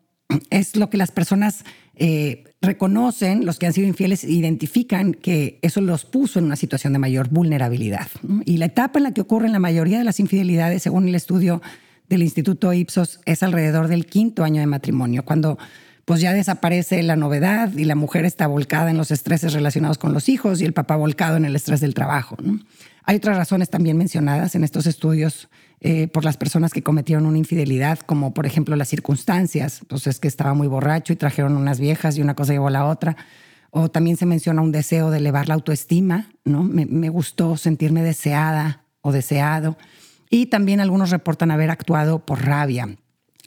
es 0.49 0.75
lo 0.75 0.89
que 0.89 0.97
las 0.97 1.11
personas 1.11 1.63
eh, 1.95 2.54
reconocen, 2.65 3.45
los 3.45 3.59
que 3.59 3.67
han 3.67 3.73
sido 3.73 3.87
infieles, 3.87 4.23
identifican 4.23 5.13
que 5.13 5.59
eso 5.61 5.81
los 5.81 6.05
puso 6.05 6.39
en 6.39 6.45
una 6.45 6.55
situación 6.55 6.93
de 6.93 6.99
mayor 6.99 7.29
vulnerabilidad. 7.29 8.07
Y 8.45 8.57
la 8.57 8.65
etapa 8.65 8.99
en 8.99 9.03
la 9.03 9.13
que 9.13 9.21
ocurren 9.21 9.51
la 9.51 9.59
mayoría 9.59 9.97
de 9.97 10.03
las 10.03 10.19
infidelidades, 10.19 10.83
según 10.83 11.07
el 11.07 11.15
estudio 11.15 11.61
del 12.09 12.21
Instituto 12.21 12.71
Ipsos, 12.73 13.19
es 13.25 13.43
alrededor 13.43 13.87
del 13.87 14.05
quinto 14.05 14.43
año 14.43 14.59
de 14.59 14.67
matrimonio, 14.67 15.23
cuando 15.23 15.57
pues 16.05 16.21
ya 16.21 16.33
desaparece 16.33 17.01
la 17.01 17.15
novedad 17.15 17.73
y 17.73 17.83
la 17.83 17.95
mujer 17.95 18.25
está 18.25 18.45
volcada 18.45 18.91
en 18.91 18.97
los 18.97 19.09
estreses 19.09 19.53
relacionados 19.53 19.97
con 19.97 20.13
los 20.13 20.29
hijos 20.29 20.61
y 20.61 20.65
el 20.65 20.73
papá 20.73 20.95
volcado 20.95 21.35
en 21.35 21.45
el 21.45 21.55
estrés 21.55 21.81
del 21.81 21.95
trabajo. 21.95 22.37
Hay 23.03 23.17
otras 23.17 23.37
razones 23.37 23.69
también 23.71 23.97
mencionadas 23.97 24.53
en 24.53 24.63
estos 24.63 24.85
estudios 24.85 25.49
eh, 25.81 26.07
por 26.07 26.23
las 26.23 26.37
personas 26.37 26.71
que 26.73 26.83
cometieron 26.83 27.25
una 27.25 27.39
infidelidad, 27.39 27.99
como 27.99 28.33
por 28.33 28.45
ejemplo 28.45 28.75
las 28.75 28.87
circunstancias. 28.87 29.79
Entonces, 29.81 30.19
que 30.19 30.27
estaba 30.27 30.53
muy 30.53 30.67
borracho 30.67 31.11
y 31.11 31.15
trajeron 31.15 31.57
unas 31.57 31.79
viejas 31.79 32.17
y 32.17 32.21
una 32.21 32.35
cosa 32.35 32.53
llevó 32.53 32.67
a 32.67 32.71
la 32.71 32.85
otra. 32.85 33.17
O 33.71 33.89
también 33.89 34.15
se 34.15 34.25
menciona 34.25 34.61
un 34.61 34.71
deseo 34.71 35.11
de 35.11 35.17
elevar 35.17 35.47
la 35.47 35.55
autoestima, 35.55 36.29
¿no? 36.45 36.63
Me 36.63 37.09
gustó 37.09 37.57
sentirme 37.57 38.03
deseada 38.03 38.85
o 39.01 39.11
deseado. 39.11 39.77
Y 40.29 40.47
también 40.47 40.79
algunos 40.79 41.09
reportan 41.09 41.51
haber 41.51 41.71
actuado 41.71 42.25
por 42.25 42.45
rabia 42.45 42.95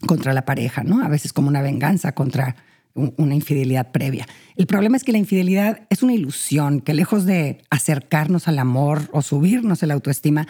contra 0.06 0.32
la 0.32 0.44
pareja, 0.44 0.84
¿no? 0.84 1.02
A 1.04 1.08
veces 1.08 1.32
como 1.32 1.48
una 1.48 1.62
venganza 1.62 2.12
contra 2.12 2.56
una 2.94 3.34
infidelidad 3.34 3.92
previa. 3.92 4.26
El 4.56 4.66
problema 4.66 4.96
es 4.96 5.04
que 5.04 5.12
la 5.12 5.18
infidelidad 5.18 5.82
es 5.88 6.02
una 6.02 6.14
ilusión 6.14 6.80
que 6.80 6.94
lejos 6.94 7.26
de 7.26 7.62
acercarnos 7.70 8.48
al 8.48 8.58
amor 8.58 9.08
o 9.12 9.22
subirnos 9.22 9.82
la 9.82 9.94
autoestima, 9.94 10.48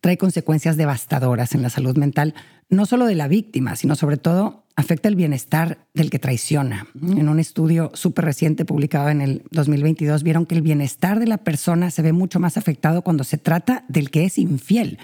trae 0.00 0.16
consecuencias 0.16 0.76
devastadoras 0.76 1.54
en 1.54 1.62
la 1.62 1.70
salud 1.70 1.96
mental, 1.96 2.34
no 2.68 2.86
solo 2.86 3.06
de 3.06 3.16
la 3.16 3.28
víctima, 3.28 3.74
sino 3.74 3.96
sobre 3.96 4.16
todo 4.16 4.64
afecta 4.76 5.08
el 5.08 5.16
bienestar 5.16 5.78
del 5.92 6.08
que 6.08 6.20
traiciona. 6.20 6.86
En 7.02 7.28
un 7.28 7.40
estudio 7.40 7.90
súper 7.94 8.26
reciente 8.26 8.64
publicado 8.64 9.08
en 9.08 9.20
el 9.20 9.42
2022 9.50 10.22
vieron 10.22 10.46
que 10.46 10.54
el 10.54 10.62
bienestar 10.62 11.18
de 11.18 11.26
la 11.26 11.38
persona 11.38 11.90
se 11.90 12.02
ve 12.02 12.12
mucho 12.12 12.38
más 12.38 12.56
afectado 12.56 13.02
cuando 13.02 13.24
se 13.24 13.38
trata 13.38 13.84
del 13.88 14.10
que 14.10 14.24
es 14.24 14.38
infiel, 14.38 14.98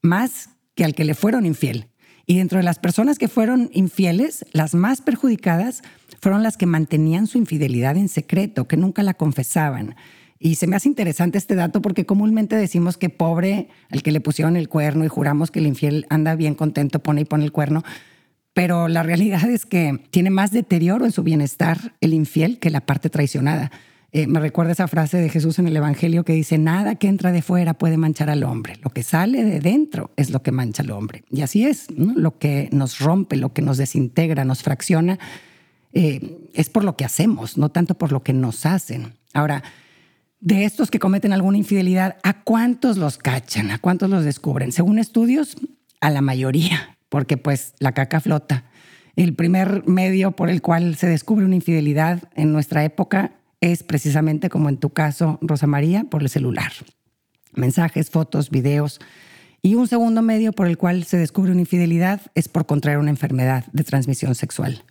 más 0.00 0.48
que 0.74 0.84
al 0.84 0.94
que 0.94 1.04
le 1.04 1.14
fueron 1.14 1.44
infiel. 1.44 1.88
Y 2.30 2.36
dentro 2.36 2.58
de 2.58 2.62
las 2.62 2.78
personas 2.78 3.18
que 3.18 3.26
fueron 3.26 3.70
infieles, 3.72 4.44
las 4.52 4.74
más 4.74 5.00
perjudicadas 5.00 5.80
fueron 6.20 6.42
las 6.42 6.58
que 6.58 6.66
mantenían 6.66 7.26
su 7.26 7.38
infidelidad 7.38 7.96
en 7.96 8.10
secreto, 8.10 8.68
que 8.68 8.76
nunca 8.76 9.02
la 9.02 9.14
confesaban. 9.14 9.96
Y 10.38 10.56
se 10.56 10.66
me 10.66 10.76
hace 10.76 10.90
interesante 10.90 11.38
este 11.38 11.54
dato 11.54 11.80
porque 11.80 12.04
comúnmente 12.04 12.54
decimos 12.54 12.98
que 12.98 13.08
pobre 13.08 13.68
al 13.90 14.02
que 14.02 14.12
le 14.12 14.20
pusieron 14.20 14.58
el 14.58 14.68
cuerno 14.68 15.06
y 15.06 15.08
juramos 15.08 15.50
que 15.50 15.60
el 15.60 15.66
infiel 15.66 16.04
anda 16.10 16.34
bien 16.34 16.54
contento, 16.54 16.98
pone 16.98 17.22
y 17.22 17.24
pone 17.24 17.46
el 17.46 17.52
cuerno. 17.52 17.82
Pero 18.52 18.88
la 18.88 19.02
realidad 19.02 19.48
es 19.48 19.64
que 19.64 19.98
tiene 20.10 20.28
más 20.28 20.50
deterioro 20.50 21.06
en 21.06 21.12
su 21.12 21.22
bienestar 21.22 21.94
el 22.02 22.12
infiel 22.12 22.58
que 22.58 22.68
la 22.68 22.82
parte 22.82 23.08
traicionada. 23.08 23.72
Eh, 24.10 24.26
me 24.26 24.40
recuerda 24.40 24.72
esa 24.72 24.88
frase 24.88 25.18
de 25.18 25.28
Jesús 25.28 25.58
en 25.58 25.68
el 25.68 25.76
Evangelio 25.76 26.24
que 26.24 26.32
dice, 26.32 26.56
nada 26.56 26.94
que 26.94 27.08
entra 27.08 27.30
de 27.30 27.42
fuera 27.42 27.74
puede 27.74 27.98
manchar 27.98 28.30
al 28.30 28.42
hombre, 28.42 28.78
lo 28.82 28.90
que 28.90 29.02
sale 29.02 29.44
de 29.44 29.60
dentro 29.60 30.12
es 30.16 30.30
lo 30.30 30.42
que 30.42 30.50
mancha 30.50 30.82
al 30.82 30.90
hombre. 30.92 31.24
Y 31.30 31.42
así 31.42 31.66
es, 31.66 31.90
lo 31.90 32.38
que 32.38 32.70
nos 32.72 33.00
rompe, 33.00 33.36
lo 33.36 33.52
que 33.52 33.60
nos 33.60 33.76
desintegra, 33.76 34.46
nos 34.46 34.62
fracciona, 34.62 35.18
eh, 35.92 36.48
es 36.54 36.70
por 36.70 36.84
lo 36.84 36.96
que 36.96 37.04
hacemos, 37.04 37.58
no 37.58 37.68
tanto 37.68 37.96
por 37.96 38.10
lo 38.10 38.22
que 38.22 38.32
nos 38.32 38.64
hacen. 38.64 39.12
Ahora, 39.34 39.62
de 40.40 40.64
estos 40.64 40.90
que 40.90 40.98
cometen 40.98 41.34
alguna 41.34 41.58
infidelidad, 41.58 42.16
¿a 42.22 42.42
cuántos 42.44 42.96
los 42.96 43.18
cachan? 43.18 43.70
¿A 43.70 43.78
cuántos 43.78 44.08
los 44.08 44.24
descubren? 44.24 44.72
Según 44.72 44.98
estudios, 44.98 45.56
a 46.00 46.10
la 46.10 46.22
mayoría, 46.22 46.96
porque 47.10 47.36
pues 47.36 47.74
la 47.78 47.92
caca 47.92 48.20
flota. 48.20 48.64
El 49.16 49.34
primer 49.34 49.82
medio 49.86 50.32
por 50.32 50.48
el 50.48 50.62
cual 50.62 50.94
se 50.96 51.08
descubre 51.08 51.44
una 51.44 51.56
infidelidad 51.56 52.22
en 52.36 52.52
nuestra 52.52 52.84
época 52.84 53.32
es 53.60 53.82
precisamente 53.82 54.48
como 54.48 54.68
en 54.68 54.76
tu 54.76 54.90
caso, 54.90 55.38
Rosa 55.42 55.66
María, 55.66 56.04
por 56.04 56.22
el 56.22 56.28
celular. 56.28 56.72
Mensajes, 57.54 58.10
fotos, 58.10 58.50
videos. 58.50 59.00
Y 59.62 59.74
un 59.74 59.88
segundo 59.88 60.22
medio 60.22 60.52
por 60.52 60.68
el 60.68 60.78
cual 60.78 61.04
se 61.04 61.16
descubre 61.16 61.50
una 61.50 61.60
infidelidad 61.60 62.20
es 62.34 62.48
por 62.48 62.66
contraer 62.66 62.98
una 62.98 63.10
enfermedad 63.10 63.64
de 63.72 63.84
transmisión 63.84 64.34
sexual. 64.34 64.84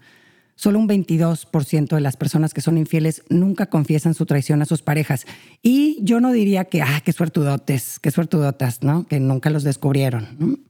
Solo 0.56 0.80
un 0.80 0.90
22% 0.90 1.88
de 1.96 2.02
las 2.02 2.18
personas 2.18 2.54
que 2.54 2.62
son 2.62 2.80
infieles 2.80 3.22
nunca 3.30 3.68
confiesan 3.68 4.16
su 4.16 4.26
traición 4.26 4.62
a 4.64 4.66
sus 4.66 4.82
parejas. 4.82 5.28
Y 5.62 6.00
yo 6.02 6.20
no 6.20 6.32
diría 6.32 6.66
que, 6.66 6.82
ah, 6.82 7.02
qué 7.06 7.14
suertudotes, 7.14 8.00
qué 8.00 8.10
suertudotas, 8.10 8.82
¿no? 8.82 9.06
Que 9.06 9.20
nunca 9.20 9.52
los 9.52 9.64
descubrieron. 9.64 10.66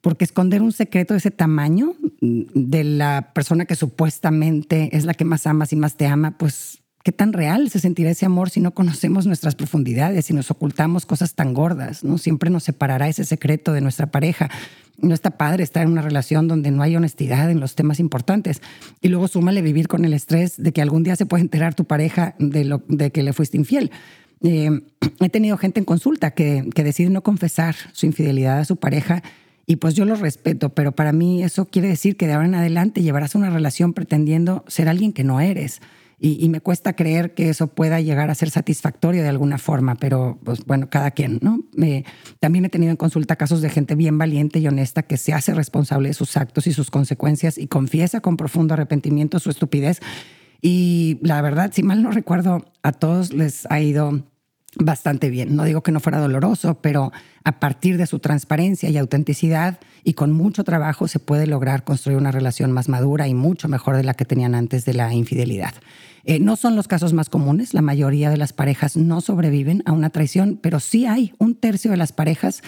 Porque 0.00 0.24
esconder 0.24 0.62
un 0.62 0.72
secreto 0.72 1.12
de 1.12 1.18
ese 1.18 1.30
tamaño 1.30 1.94
de 2.20 2.84
la 2.84 3.32
persona 3.34 3.66
que 3.66 3.76
supuestamente 3.76 4.96
es 4.96 5.04
la 5.04 5.12
que 5.12 5.26
más 5.26 5.46
amas 5.46 5.70
y 5.72 5.76
más 5.76 5.96
te 5.96 6.06
ama, 6.06 6.38
pues 6.38 6.82
¿Qué 7.06 7.12
tan 7.12 7.32
real 7.32 7.70
se 7.70 7.78
sentirá 7.78 8.10
ese 8.10 8.26
amor 8.26 8.50
si 8.50 8.58
no 8.58 8.74
conocemos 8.74 9.28
nuestras 9.28 9.54
profundidades, 9.54 10.26
si 10.26 10.34
nos 10.34 10.50
ocultamos 10.50 11.06
cosas 11.06 11.34
tan 11.36 11.54
gordas? 11.54 12.02
¿no? 12.02 12.18
Siempre 12.18 12.50
nos 12.50 12.64
separará 12.64 13.06
ese 13.06 13.24
secreto 13.24 13.72
de 13.72 13.80
nuestra 13.80 14.10
pareja. 14.10 14.50
No 14.98 15.14
está 15.14 15.30
padre 15.30 15.62
estar 15.62 15.84
en 15.84 15.92
una 15.92 16.02
relación 16.02 16.48
donde 16.48 16.72
no 16.72 16.82
hay 16.82 16.96
honestidad 16.96 17.48
en 17.48 17.60
los 17.60 17.76
temas 17.76 18.00
importantes. 18.00 18.60
Y 19.02 19.06
luego 19.06 19.28
súmale 19.28 19.62
vivir 19.62 19.86
con 19.86 20.04
el 20.04 20.14
estrés 20.14 20.60
de 20.60 20.72
que 20.72 20.82
algún 20.82 21.04
día 21.04 21.14
se 21.14 21.26
puede 21.26 21.42
enterar 21.42 21.76
tu 21.76 21.84
pareja 21.84 22.34
de, 22.40 22.64
lo, 22.64 22.82
de 22.88 23.12
que 23.12 23.22
le 23.22 23.32
fuiste 23.32 23.56
infiel. 23.56 23.92
Eh, 24.42 24.72
he 25.20 25.28
tenido 25.28 25.58
gente 25.58 25.78
en 25.78 25.84
consulta 25.84 26.32
que, 26.32 26.68
que 26.74 26.82
decide 26.82 27.10
no 27.10 27.22
confesar 27.22 27.76
su 27.92 28.06
infidelidad 28.06 28.58
a 28.58 28.64
su 28.64 28.78
pareja 28.78 29.22
y 29.64 29.76
pues 29.76 29.94
yo 29.94 30.06
lo 30.06 30.16
respeto, 30.16 30.70
pero 30.70 30.90
para 30.90 31.12
mí 31.12 31.44
eso 31.44 31.66
quiere 31.66 31.86
decir 31.86 32.16
que 32.16 32.26
de 32.26 32.32
ahora 32.32 32.48
en 32.48 32.56
adelante 32.56 33.02
llevarás 33.02 33.36
una 33.36 33.50
relación 33.50 33.92
pretendiendo 33.92 34.64
ser 34.66 34.88
alguien 34.88 35.12
que 35.12 35.22
no 35.22 35.38
eres 35.38 35.80
y, 36.18 36.48
me 36.48 36.62
cuesta 36.62 36.96
creer 36.96 37.34
que 37.34 37.50
eso 37.50 37.66
pueda 37.66 38.00
llegar 38.00 38.30
a 38.30 38.34
ser 38.34 38.48
satisfactorio 38.48 39.22
de 39.22 39.28
alguna 39.28 39.58
forma, 39.58 39.96
pero 39.96 40.38
pues 40.44 40.64
bueno, 40.64 40.88
cada 40.88 41.10
quien, 41.10 41.38
¿no? 41.42 41.60
también 42.40 42.64
he 42.64 42.70
tenido 42.70 42.90
en 42.90 42.96
consulta 42.96 43.36
casos 43.36 43.60
de 43.60 43.68
gente 43.68 43.94
bien 43.94 44.16
valiente 44.16 44.58
y 44.58 44.66
honesta 44.66 45.02
que 45.02 45.18
se 45.18 45.34
hace 45.34 45.52
responsable 45.52 46.08
de 46.08 46.14
sus 46.14 46.38
actos 46.38 46.66
y 46.66 46.72
sus 46.72 46.90
consecuencias 46.90 47.58
y 47.58 47.66
confiesa 47.66 48.20
con 48.20 48.38
profundo 48.38 48.72
arrepentimiento 48.72 49.38
su 49.38 49.50
estupidez. 49.50 50.00
Y 50.62 51.18
la 51.20 51.42
verdad, 51.42 51.70
si 51.74 51.82
mal 51.82 52.02
no 52.02 52.10
recuerdo, 52.10 52.64
a 52.82 52.92
todos 52.92 53.34
les 53.34 53.66
ha 53.70 53.80
ido 53.80 54.24
bastante 54.78 55.30
bien. 55.30 55.56
No 55.56 55.64
digo 55.64 55.82
que 55.82 55.92
no 55.92 56.00
fuera 56.00 56.18
doloroso, 56.18 56.78
pero 56.80 57.12
a 57.44 57.58
partir 57.58 57.96
de 57.96 58.06
su 58.06 58.18
transparencia 58.18 58.88
y 58.90 58.98
autenticidad 58.98 59.78
y 60.04 60.14
con 60.14 60.32
mucho 60.32 60.64
trabajo 60.64 61.08
se 61.08 61.18
puede 61.18 61.46
lograr 61.46 61.84
construir 61.84 62.18
una 62.18 62.32
relación 62.32 62.72
más 62.72 62.88
madura 62.88 63.26
y 63.28 63.34
mucho 63.34 63.68
mejor 63.68 63.96
de 63.96 64.04
la 64.04 64.14
que 64.14 64.24
tenían 64.24 64.54
antes 64.54 64.84
de 64.84 64.94
la 64.94 65.12
infidelidad. 65.12 65.74
Eh, 66.24 66.40
no 66.40 66.56
son 66.56 66.74
los 66.76 66.88
casos 66.88 67.12
más 67.12 67.30
comunes, 67.30 67.72
la 67.72 67.82
mayoría 67.82 68.30
de 68.30 68.36
las 68.36 68.52
parejas 68.52 68.96
no 68.96 69.20
sobreviven 69.20 69.82
a 69.86 69.92
una 69.92 70.10
traición, 70.10 70.58
pero 70.60 70.80
sí 70.80 71.06
hay 71.06 71.32
un 71.38 71.54
tercio 71.54 71.90
de 71.90 71.96
las 71.96 72.12
parejas 72.12 72.62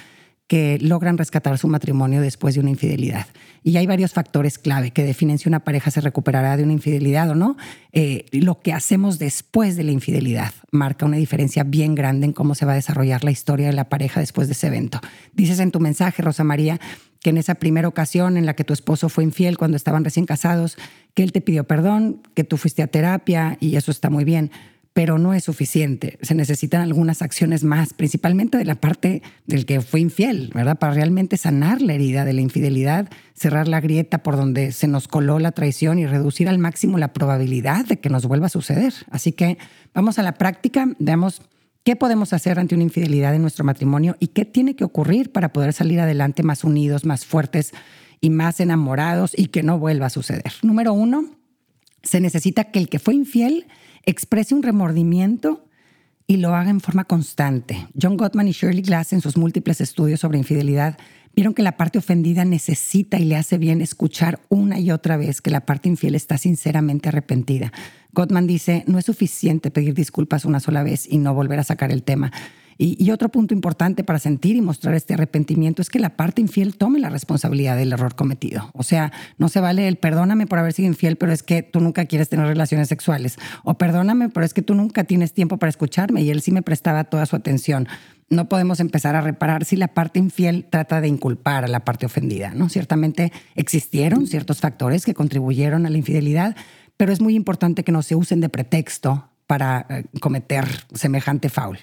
que 0.49 0.79
logran 0.81 1.19
rescatar 1.19 1.59
su 1.59 1.69
matrimonio 1.69 2.23
después 2.23 2.55
de 2.55 2.61
una 2.63 2.71
infidelidad. 2.71 3.27
Y 3.63 3.77
hay 3.77 3.87
varios 3.87 4.15
factores 4.15 4.59
clave 4.59 4.93
que 4.93 5.05
definen 5.05 5.39
si 5.39 5.47
una 5.47 5.61
pareja 5.61 5.91
se 5.91 6.01
recuperará 6.01 6.57
de 6.57 6.65
una 6.65 6.73
infidelidad 6.73 7.29
o 7.29 7.35
no. 7.35 7.59
Eh, 7.93 8.25
lo 8.33 8.59
que 8.61 8.73
hacemos 8.73 9.19
después 9.19 9.77
de 9.77 9.85
la 9.85 9.93
infidelidad 9.93 10.55
marca 10.73 11.05
una 11.05 11.19
diferencia 11.19 11.65
bien 11.65 11.95
grande 11.95 12.25
en 12.25 12.33
cómo 12.33 12.55
se 12.55 12.65
va 12.65 12.73
a 12.73 12.77
desarrollar 12.77 13.25
la 13.25 13.31
historia 13.31 13.67
de 13.67 13.75
la 13.75 13.91
pareja 13.91 14.21
después 14.21 14.49
de 14.49 14.53
ese 14.53 14.69
evento. 14.69 15.01
Dices 15.35 15.61
en 15.61 15.71
tu 15.71 15.81
mensaje, 15.81 16.23
Rosa 16.23 16.45
María, 16.45 16.81
que 17.21 17.31
en 17.31 17.37
esa 17.37 17.57
primera 17.57 17.87
ocasión 17.87 18.39
en 18.39 18.47
la 18.47 18.55
que 18.55 18.65
tu 18.65 18.73
esposo 18.73 19.11
fue 19.11 19.25
infiel 19.25 19.59
cuando 19.59 19.77
estaban 19.77 20.03
recién 20.03 20.25
casados, 20.25 20.79
que 21.13 21.23
él 21.23 21.33
te 21.33 21.43
pidió 21.43 21.65
perdón, 21.65 22.23
que 22.35 22.45
tú 22.45 22.57
fuiste 22.57 22.83
a 22.83 22.87
terapia 22.87 23.59
y 23.61 23.77
eso 23.77 23.91
está 23.91 24.09
muy 24.09 24.25
bien 24.25 24.51
pero 24.99 25.17
no 25.17 25.33
es 25.33 25.45
suficiente. 25.45 26.19
Se 26.23 26.35
necesitan 26.35 26.81
algunas 26.81 27.23
acciones 27.23 27.63
más, 27.63 27.95
principalmente 27.95 28.59
de 28.59 28.65
la 28.65 28.75
parte 28.75 29.23
del 29.47 29.65
que 29.65 29.81
fue 29.81 30.01
infiel, 30.01 30.51
¿verdad? 30.53 30.77
Para 30.77 30.93
realmente 30.93 31.37
sanar 31.37 31.81
la 31.81 31.95
herida 31.95 32.25
de 32.25 32.33
la 32.33 32.41
infidelidad, 32.41 33.09
cerrar 33.33 33.69
la 33.69 33.81
grieta 33.81 34.25
por 34.25 34.37
donde 34.37 34.73
se 34.73 34.89
nos 34.89 35.07
coló 35.07 35.39
la 35.39 35.53
traición 35.53 36.01
y 36.01 36.07
reducir 36.07 36.49
al 36.49 36.59
máximo 36.59 36.99
la 36.99 37.13
probabilidad 37.13 37.87
de 37.87 38.01
que 38.01 38.09
nos 38.09 38.27
vuelva 38.27 38.47
a 38.47 38.49
suceder. 38.49 38.93
Así 39.09 39.31
que 39.31 39.57
vamos 39.95 40.19
a 40.19 40.25
la 40.25 40.35
práctica, 40.35 40.89
veamos 40.99 41.43
qué 41.85 41.95
podemos 41.95 42.33
hacer 42.33 42.59
ante 42.59 42.75
una 42.75 42.83
infidelidad 42.83 43.37
en 43.37 43.43
nuestro 43.43 43.65
matrimonio 43.65 44.17
y 44.19 44.27
qué 44.27 44.45
tiene 44.45 44.75
que 44.75 44.83
ocurrir 44.83 45.31
para 45.31 45.53
poder 45.53 45.75
salir 45.75 46.01
adelante 46.01 46.43
más 46.43 46.65
unidos, 46.65 47.05
más 47.05 47.25
fuertes 47.25 47.71
y 48.21 48.31
más 48.31 48.59
enamorados 48.59 49.31
y 49.39 49.47
que 49.47 49.63
no 49.63 49.79
vuelva 49.79 50.07
a 50.07 50.11
suceder. 50.11 50.55
Número 50.63 50.93
uno, 50.93 51.25
se 52.03 52.21
necesita 52.21 52.65
que 52.73 52.81
el 52.81 52.89
que 52.89 52.99
fue 52.99 53.15
infiel 53.15 53.69
exprese 54.05 54.55
un 54.55 54.63
remordimiento 54.63 55.65
y 56.27 56.37
lo 56.37 56.55
haga 56.55 56.71
en 56.71 56.81
forma 56.81 57.05
constante. 57.05 57.89
John 58.01 58.17
Gottman 58.17 58.49
y 58.49 58.53
Shirley 58.53 58.83
Glass 58.83 59.13
en 59.13 59.21
sus 59.21 59.37
múltiples 59.37 59.81
estudios 59.81 60.21
sobre 60.21 60.39
infidelidad 60.39 60.99
vieron 61.35 61.55
que 61.55 61.63
la 61.63 61.77
parte 61.77 61.99
ofendida 61.99 62.45
necesita 62.45 63.19
y 63.19 63.25
le 63.25 63.37
hace 63.37 63.59
bien 63.59 63.81
escuchar 63.81 64.41
una 64.49 64.79
y 64.79 64.91
otra 64.91 65.17
vez 65.17 65.41
que 65.41 65.51
la 65.51 65.61
parte 65.61 65.89
infiel 65.89 66.15
está 66.15 66.37
sinceramente 66.37 67.09
arrepentida. 67.09 67.73
Gottman 68.13 68.47
dice, 68.47 68.85
no 68.87 68.99
es 68.99 69.07
suficiente 69.07 69.71
pedir 69.71 69.95
disculpas 69.95 70.45
una 70.45 70.61
sola 70.61 70.83
vez 70.83 71.07
y 71.09 71.19
no 71.19 71.35
volver 71.35 71.61
a 71.61 71.65
sacar 71.65 71.93
el 71.93 72.03
tema. 72.03 72.33
Y, 72.81 73.11
otro 73.11 73.29
punto 73.29 73.55
importante 73.55 74.05
para 74.05 74.21
sentir 74.21 74.55
y 74.55 74.61
mostrar 74.61 74.95
este 74.95 75.15
arrepentimiento 75.15 75.83
es 75.83 75.91
que 75.91 75.99
la 75.99 76.11
parte 76.17 76.41
infiel 76.41 76.77
tome 76.77 77.01
la 77.01 77.11
responsabilidad 77.11 77.77
del 77.77 77.93
error 77.93 78.15
cometido. 78.15 78.71
O 78.73 78.85
sea, 78.85 79.13
no 79.37 79.49
se 79.49 79.59
vale 79.59 79.89
el 79.89 79.97
perdóname 79.97 80.47
por 80.47 80.61
haber 80.61 80.73
sido 80.73 80.87
infiel, 80.87 81.17
pero 81.17 81.33
es 81.33 81.43
que 81.43 81.65
tú 81.65 81.81
nunca 81.81 82.05
quieres 82.05 82.29
tener 82.29 82.47
relaciones 82.47 82.87
sexuales. 82.87 83.37
O 83.65 83.75
perdóname, 83.75 84.29
pero 84.29 84.47
es 84.47 84.55
que 84.55 84.63
tú 84.63 84.77
nunca 84.77 85.03
tienes 85.03 85.33
tiempo 85.33 85.57
para 85.57 85.71
escucharme 85.71 86.23
y 86.23 86.31
él 86.31 86.41
sí 86.41 86.53
me 86.53 86.63
prestaba 86.63 87.03
toda 87.03 87.27
su 87.27 87.35
atención. 87.35 87.89
No 88.31 88.49
podemos 88.49 88.79
empezar 88.79 89.17
a 89.17 89.23
reparar 89.23 89.65
si 89.65 89.75
la 89.75 89.89
parte 89.89 90.21
infiel 90.21 90.65
trata 90.71 91.01
de 91.01 91.09
inculpar 91.09 91.65
a 91.65 91.69
la 91.69 91.85
parte 91.85 92.07
ofendida, 92.07 92.53
¿no? 92.55 92.69
Ciertamente 92.69 93.33
existieron 93.57 94.29
ciertos 94.29 94.61
factores 94.61 95.05
que 95.05 95.15
contribuyeron 95.15 95.85
a 95.85 95.91
la 95.91 95.99
infidelidad, 95.99 96.55
pero 96.97 97.13
es 97.13 97.21
muy 97.21 97.35
importante 97.35 97.83
que 97.83 97.91
no 97.91 98.03
se 98.03 98.15
usen 98.15 98.41
de 98.41 98.49
pretexto 98.51 99.31
para 99.49 99.87
eh, 99.89 100.05
cometer 100.21 100.69
semejante 100.95 101.49
foul. 101.49 101.79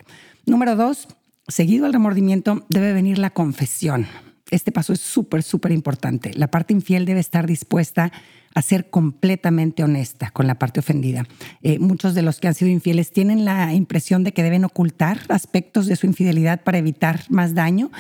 Número 0.46 0.76
dos, 0.76 1.08
seguido 1.48 1.88
al 1.88 1.94
remordimiento 1.94 2.66
debe 2.70 2.94
venir 2.94 3.18
la 3.18 3.32
confesión. 3.32 4.06
Este 4.52 4.72
paso 4.72 4.94
es 4.94 5.02
súper, 5.02 5.42
súper 5.42 5.72
importante. 5.72 6.32
La 6.36 6.52
parte 6.52 6.74
infiel 6.74 7.06
debe 7.06 7.20
estar 7.20 7.48
dispuesta 7.48 8.12
a 8.54 8.62
ser 8.62 8.92
completamente 8.92 9.84
honesta 9.84 10.30
con 10.30 10.46
la 10.46 10.60
parte 10.60 10.82
ofendida. 10.82 11.26
Eh, 11.64 11.80
muchos 11.80 12.14
de 12.14 12.22
los 12.22 12.40
que 12.40 12.48
han 12.48 12.54
sido 12.54 12.70
infieles 12.70 13.12
tienen 13.12 13.44
la 13.44 13.74
impresión 13.74 14.24
de 14.24 14.34
que 14.34 14.44
deben 14.44 14.66
ocultar 14.66 15.20
aspectos 15.30 15.88
de 15.88 15.96
su 15.96 16.06
infidelidad 16.06 16.64
para 16.64 16.78
evitar 16.78 17.22
más 17.30 17.56
daño, 17.56 17.92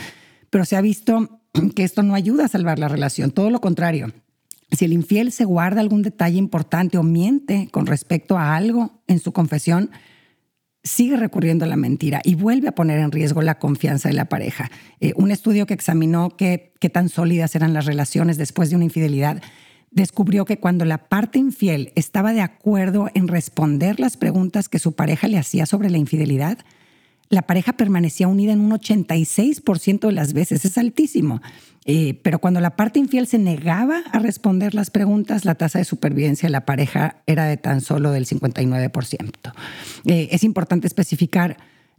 pero 0.51 0.65
se 0.65 0.75
ha 0.75 0.81
visto 0.81 1.41
que 1.75 1.83
esto 1.83 2.03
no 2.03 2.13
ayuda 2.13 2.45
a 2.45 2.49
salvar 2.49 2.77
la 2.77 2.87
relación, 2.87 3.31
todo 3.31 3.49
lo 3.49 3.59
contrario. 3.59 4.13
Si 4.71 4.85
el 4.85 4.93
infiel 4.93 5.31
se 5.31 5.45
guarda 5.45 5.81
algún 5.81 6.03
detalle 6.03 6.37
importante 6.37 6.99
o 6.99 7.03
miente 7.03 7.69
con 7.71 7.87
respecto 7.87 8.37
a 8.37 8.55
algo 8.55 9.01
en 9.07 9.19
su 9.19 9.31
confesión, 9.31 9.89
sigue 10.86 11.18
recurriendo 11.18 11.65
a 11.65 11.68
la 11.68 11.75
mentira 11.75 12.22
y 12.24 12.36
vuelve 12.36 12.70
a 12.70 12.75
poner 12.75 13.00
en 13.00 13.12
riesgo 13.12 13.42
la 13.42 13.60
confianza 13.60 14.08
de 14.08 14.15
la 14.15 14.30
pareja. 14.30 14.72
Eh, 15.01 15.12
un 15.18 15.32
estudio 15.32 15.65
que 15.65 15.74
examinó 15.74 16.30
qué, 16.30 16.72
qué 16.80 16.89
tan 16.89 17.10
sólidas 17.10 17.56
eran 17.56 17.74
las 17.74 17.86
relaciones 17.86 18.38
después 18.38 18.70
de 18.70 18.77
una 18.77 18.86
infidelidad 18.86 19.42
descubrió 19.96 20.44
que 20.46 20.60
cuando 20.60 20.86
la 20.86 20.98
parte 20.98 21.39
infiel 21.39 21.92
estaba 21.96 22.34
de 22.34 22.42
acuerdo 22.42 23.10
en 23.13 23.30
responder 23.30 24.00
las 24.00 24.18
preguntas 24.18 24.70
que 24.70 24.77
su 24.77 24.92
pareja 24.92 25.27
le 25.27 25.38
hacía 25.38 25.65
sobre 25.65 25.89
la 25.89 25.98
infidelidad, 25.98 26.60
la 27.30 27.44
pareja 27.44 27.74
permanecía 27.74 28.27
unida 28.27 28.54
en 28.54 28.60
un 28.60 28.72
86% 28.72 30.08
de 30.08 30.12
las 30.12 30.34
veces, 30.34 30.65
es 30.65 30.77
altísimo. 30.77 31.42
Eh, 31.86 32.20
pero 32.24 32.39
cuando 32.39 32.60
la 32.62 32.75
parte 32.75 33.00
infiel 33.00 33.27
se 33.27 33.38
negaba 33.38 34.01
a 34.12 34.20
responder 34.20 34.74
las 34.74 34.89
preguntas, 34.89 35.46
la 35.46 35.56
tasa 35.56 35.80
de 35.80 35.86
supervivencia 35.86 36.48
de 36.48 36.51
la 36.51 36.65
pareja 36.65 37.22
era 37.27 37.46
de 37.46 37.58
tan 37.58 37.82
solo 37.82 38.12
del 38.12 38.25
59%. 38.25 39.54
Eh, 40.06 40.30
es 40.32 40.44
importante 40.44 40.88
especificar 40.88 41.58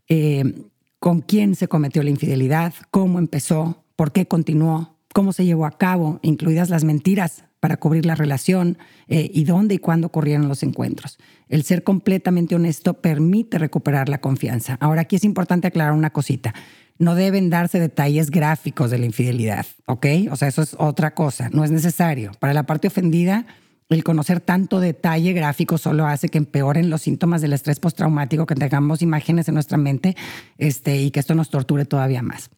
eh, 0.09 0.66
con 0.99 1.21
quién 1.21 1.55
se 1.55 1.69
cometió 1.69 2.02
la 2.02 2.11
infidelidad, 2.11 2.75
cómo 2.90 3.19
empezó, 3.21 3.85
por 3.95 4.12
qué 4.12 4.26
continuó, 4.26 4.97
cómo 5.12 5.33
se 5.33 5.45
llevó 5.45 5.66
a 5.66 5.78
cabo, 5.78 6.19
incluidas 6.23 6.69
las 6.69 6.85
mentiras 6.85 7.45
para 7.61 7.78
cubrir 7.78 8.07
la 8.07 8.14
relación 8.14 8.78
eh, 9.09 9.31
y 9.33 9.45
dónde 9.45 9.75
y 9.75 9.78
cuándo 9.78 10.09
ocurrieron 10.09 10.49
los 10.49 10.62
encuentros. 10.62 11.19
El 11.49 11.62
ser 11.64 11.85
completamente 11.85 12.55
honesto 12.55 12.95
permite 12.95 13.59
recuperar 13.59 14.09
la 14.09 14.21
confianza. 14.21 14.76
Ahora 14.81 15.02
aquí 15.02 15.16
es 15.16 15.25
importante 15.25 15.66
aclarar 15.66 15.93
una 15.95 16.11
cosita. 16.11 16.55
No 16.98 17.14
deben 17.14 17.50
darse 17.50 17.78
detalles 17.78 18.30
gráficos 18.30 18.90
de 18.90 18.98
la 18.98 19.06
infidelidad, 19.06 19.66
¿ok? 19.86 20.06
O 20.30 20.36
sea, 20.36 20.48
eso 20.48 20.62
es 20.62 20.74
otra 20.78 21.14
cosa, 21.14 21.50
no 21.50 21.64
es 21.64 21.70
necesario. 21.70 22.32
Para 22.38 22.54
la 22.54 22.64
parte 22.64 22.88
ofendida, 22.88 23.46
el 23.88 24.02
conocer 24.02 24.40
tanto 24.40 24.80
detalle 24.80 25.32
gráfico 25.32 25.78
solo 25.78 26.06
hace 26.06 26.28
que 26.28 26.38
empeoren 26.38 26.90
los 26.90 27.02
síntomas 27.02 27.40
del 27.40 27.52
estrés 27.52 27.78
postraumático, 27.78 28.46
que 28.46 28.54
tengamos 28.54 29.02
imágenes 29.02 29.48
en 29.48 29.54
nuestra 29.54 29.78
mente 29.78 30.16
este, 30.58 30.96
y 30.96 31.10
que 31.10 31.20
esto 31.20 31.34
nos 31.34 31.50
torture 31.50 31.84
todavía 31.84 32.22
más. 32.22 32.50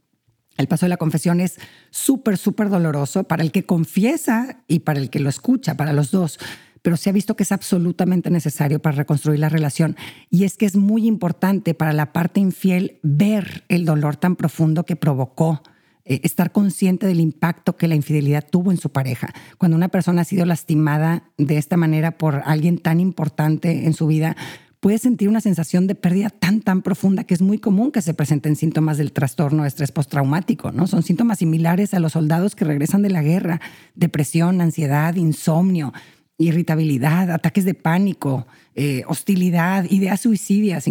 El 0.57 0.67
paso 0.67 0.87
de 0.87 0.91
la 0.91 0.97
confesión 0.97 1.41
es 1.41 1.59
súper, 1.91 2.37
súper 2.37 2.69
doloroso 2.69 3.25
para 3.25 3.43
el 3.43 3.53
que 3.53 3.65
confiesa 3.65 4.65
y 4.67 4.81
para 4.81 4.99
el 4.99 5.09
que 5.09 5.21
lo 5.21 5.29
escucha, 5.29 5.77
para 5.77 5.93
los 5.93 6.11
dos 6.11 6.41
pero 6.83 6.97
se 6.97 7.11
ha 7.11 7.13
visto 7.13 7.37
que 7.37 7.43
es 7.43 7.53
absolutamente 7.53 8.31
necesario 8.31 8.81
para 8.81 8.97
reconstruir 8.97 9.41
la 9.41 9.49
relación. 9.49 9.97
Y 10.31 10.45
es 10.45 10.57
que 10.57 10.67
es 10.67 10.77
muy 10.77 11.07
importante 11.07 11.75
para 11.75 11.93
la 11.93 12.13
parte 12.13 12.41
infiel 12.41 12.99
ver 13.03 13.65
el 13.69 13.85
dolor 13.85 14.17
tan 14.17 14.37
profundo 14.37 14.85
que 14.85 14.97
provocó, 14.97 15.63
eh, 16.05 16.21
estar 16.23 16.53
consciente 16.53 17.07
del 17.07 17.21
impacto 17.21 17.77
que 17.77 17.89
la 17.89 17.95
infidelidad 17.95 18.47
tuvo 18.49 18.71
en 18.71 18.79
su 18.79 18.91
pareja. 18.91 19.33
Cuando 19.59 19.77
una 19.77 19.89
persona 19.89 20.23
ha 20.23 20.25
sido 20.25 20.47
lastimada 20.47 21.25
de 21.37 21.59
esta 21.59 21.77
manera 21.77 22.17
por 22.17 22.43
alguien 22.47 22.79
tan 22.79 23.01
importante 23.01 23.87
en 23.87 23.93
su 23.93 24.07
vida, 24.07 24.37
puede 24.81 24.99
sentir 24.99 25.29
una 25.29 25.41
sensación 25.41 25.87
de 25.87 25.95
pérdida 25.95 26.31
tan, 26.31 26.61
tan 26.61 26.83
profunda 26.83 27.25
que 27.25 27.35
es 27.35 27.43
muy 27.43 27.59
común 27.59 27.91
que 27.91 28.03
se 28.03 28.15
presenten 28.15 28.57
síntomas 28.57 28.97
del 28.97 29.13
trastorno 29.13 29.63
de 29.63 29.69
estrés 29.69 29.93
postraumático, 29.93 30.73
¿no? 30.73 30.87
Son 30.87 31.03
síntomas 31.03 31.39
similares 31.39 31.95
a 31.95 32.01
los 32.01 32.13
soldados 32.13 32.55
que 32.55 32.65
regresan 32.65 33.03
de 33.03 33.11
la 33.11 33.23
guerra, 33.23 33.61
depresión, 33.95 34.61
ansiedad, 34.61 35.15
insomnio, 35.17 35.93
irritabilidad, 36.39 37.31
ataques 37.31 37.65
de 37.65 37.75
pánico, 37.75 38.47
eh, 38.75 39.03
hostilidad, 39.07 39.85
ideas 39.91 40.21
suicidas, 40.21 40.85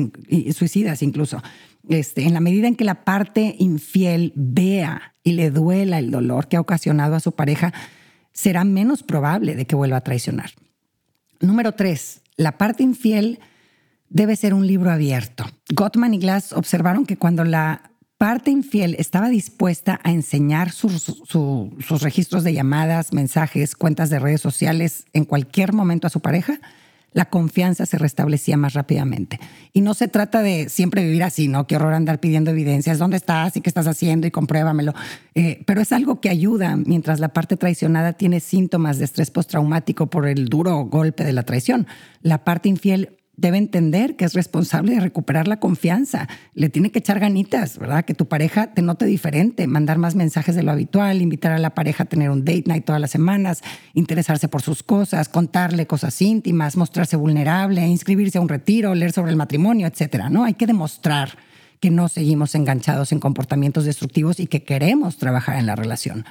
suicidas 0.54 1.02
incluso. 1.02 1.42
Este, 1.88 2.24
en 2.24 2.34
la 2.34 2.42
medida 2.42 2.68
en 2.68 2.76
que 2.76 2.84
la 2.84 3.06
parte 3.06 3.56
infiel 3.60 4.34
vea 4.36 5.14
y 5.24 5.32
le 5.32 5.52
duela 5.52 6.00
el 6.00 6.12
dolor 6.12 6.50
que 6.50 6.58
ha 6.58 6.62
ocasionado 6.62 7.16
a 7.16 7.22
su 7.22 7.32
pareja, 7.32 7.74
será 8.34 8.66
menos 8.66 9.04
probable 9.04 9.56
de 9.56 9.66
que 9.66 9.76
vuelva 9.76 9.98
a 9.98 10.04
traicionar. 10.04 10.52
Número 11.40 11.72
tres, 11.72 12.22
la 12.36 12.58
parte 12.58 12.84
infiel 12.84 13.40
debe 14.10 14.36
ser 14.36 14.54
un 14.54 14.68
libro 14.68 14.92
abierto. 14.92 15.46
Gottman 15.74 16.14
y 16.14 16.20
Glass 16.20 16.52
observaron 16.52 17.06
que 17.06 17.18
cuando 17.18 17.46
la 17.46 17.92
parte 18.18 18.50
infiel 18.50 18.96
estaba 18.98 19.30
dispuesta 19.30 20.00
a 20.04 20.12
enseñar 20.12 20.72
sus, 20.72 22.02
registros 22.02 22.44
de 22.44 22.54
llamadas, 22.54 23.14
mensajes, 23.14 23.76
cuentas 23.76 24.10
de 24.10 24.20
redes 24.20 24.42
sociales 24.42 25.06
en 25.14 25.26
cualquier 25.26 25.74
momento 25.74 26.08
a 26.08 26.10
su 26.10 26.20
pareja, 26.20 26.60
la 27.14 27.26
confianza 27.26 27.86
se 27.86 27.98
restablecía 27.98 28.58
más 28.58 28.74
rápidamente. 28.74 29.40
Y 29.74 29.82
no 29.82 29.94
se 29.94 30.08
trata 30.08 30.42
de 30.42 30.70
siempre 30.70 31.04
vivir 31.04 31.24
así, 31.24 31.48
¿no? 31.48 31.66
Qué 31.66 31.76
horror 31.76 31.94
andar 31.94 32.20
pidiendo 32.20 32.52
evidencias, 32.52 33.00
¿dónde 33.00 33.18
estás 33.18 33.56
y 33.56 33.62
qué 33.62 33.70
estás 33.70 33.88
haciendo 33.88 34.28
y 34.28 34.32
compruébamelo? 34.32 34.94
Eh, 35.34 35.64
pero 35.66 35.82
es 35.82 35.92
algo 35.92 36.20
que 36.20 36.30
ayuda 36.30 36.76
mientras 36.76 37.20
la 37.20 37.30
parte 37.30 37.56
traicionada 37.56 38.14
tiene 38.14 38.40
síntomas 38.40 39.00
de 39.00 39.06
estrés 39.06 39.32
postraumático 39.32 40.08
por 40.08 40.28
el 40.28 40.48
duro 40.48 40.86
golpe 40.86 41.24
de 41.24 41.34
la 41.34 41.44
traición. 41.44 41.88
La 42.22 42.44
parte 42.44 42.70
infiel 42.70 43.17
debe 43.38 43.58
entender 43.60 44.16
que 44.16 44.26
es 44.26 44.34
responsable 44.34 44.96
de 44.96 45.00
recuperar 45.00 45.48
la 45.48 45.60
confianza. 45.60 46.28
Le 46.56 46.70
tiene 46.70 46.92
que 46.92 47.00
echar 47.00 47.20
ganitas, 47.20 47.78
¿verdad? 47.78 48.04
Que 48.04 48.16
tu 48.16 48.28
pareja 48.28 48.74
te 48.74 48.82
note 48.82 49.06
diferente, 49.06 49.68
mandar 49.68 50.00
más 50.00 50.16
mensajes 50.16 50.56
de 50.56 50.64
lo 50.64 50.72
habitual, 50.72 51.22
invitar 51.22 51.52
a 51.52 51.60
la 51.60 51.76
pareja 51.76 52.04
a 52.04 52.08
tener 52.08 52.32
un 52.32 52.44
date 52.44 52.64
night 52.66 52.84
todas 52.84 53.00
las 53.00 53.12
semanas, 53.12 53.62
interesarse 53.94 54.48
por 54.48 54.64
sus 54.64 54.82
cosas, 54.82 55.30
contarle 55.30 55.86
cosas 55.86 56.20
íntimas, 56.22 56.76
mostrarse 56.76 57.16
vulnerable, 57.16 57.86
inscribirse 57.88 58.40
a 58.40 58.42
un 58.42 58.50
retiro, 58.50 58.96
leer 58.96 59.14
sobre 59.14 59.32
el 59.32 59.38
matrimonio, 59.38 59.86
etcétera, 59.86 60.30
¿no? 60.32 60.44
Hay 60.44 60.56
que 60.56 60.66
demostrar 60.66 61.38
que 61.80 61.92
no 61.92 62.10
seguimos 62.10 62.56
enganchados 62.56 63.12
en 63.12 63.20
comportamientos 63.20 63.86
destructivos 63.86 64.40
y 64.40 64.48
que 64.48 64.64
queremos 64.64 65.18
trabajar 65.18 65.58
en 65.58 65.68
la 65.68 65.76
relación. 65.76 66.26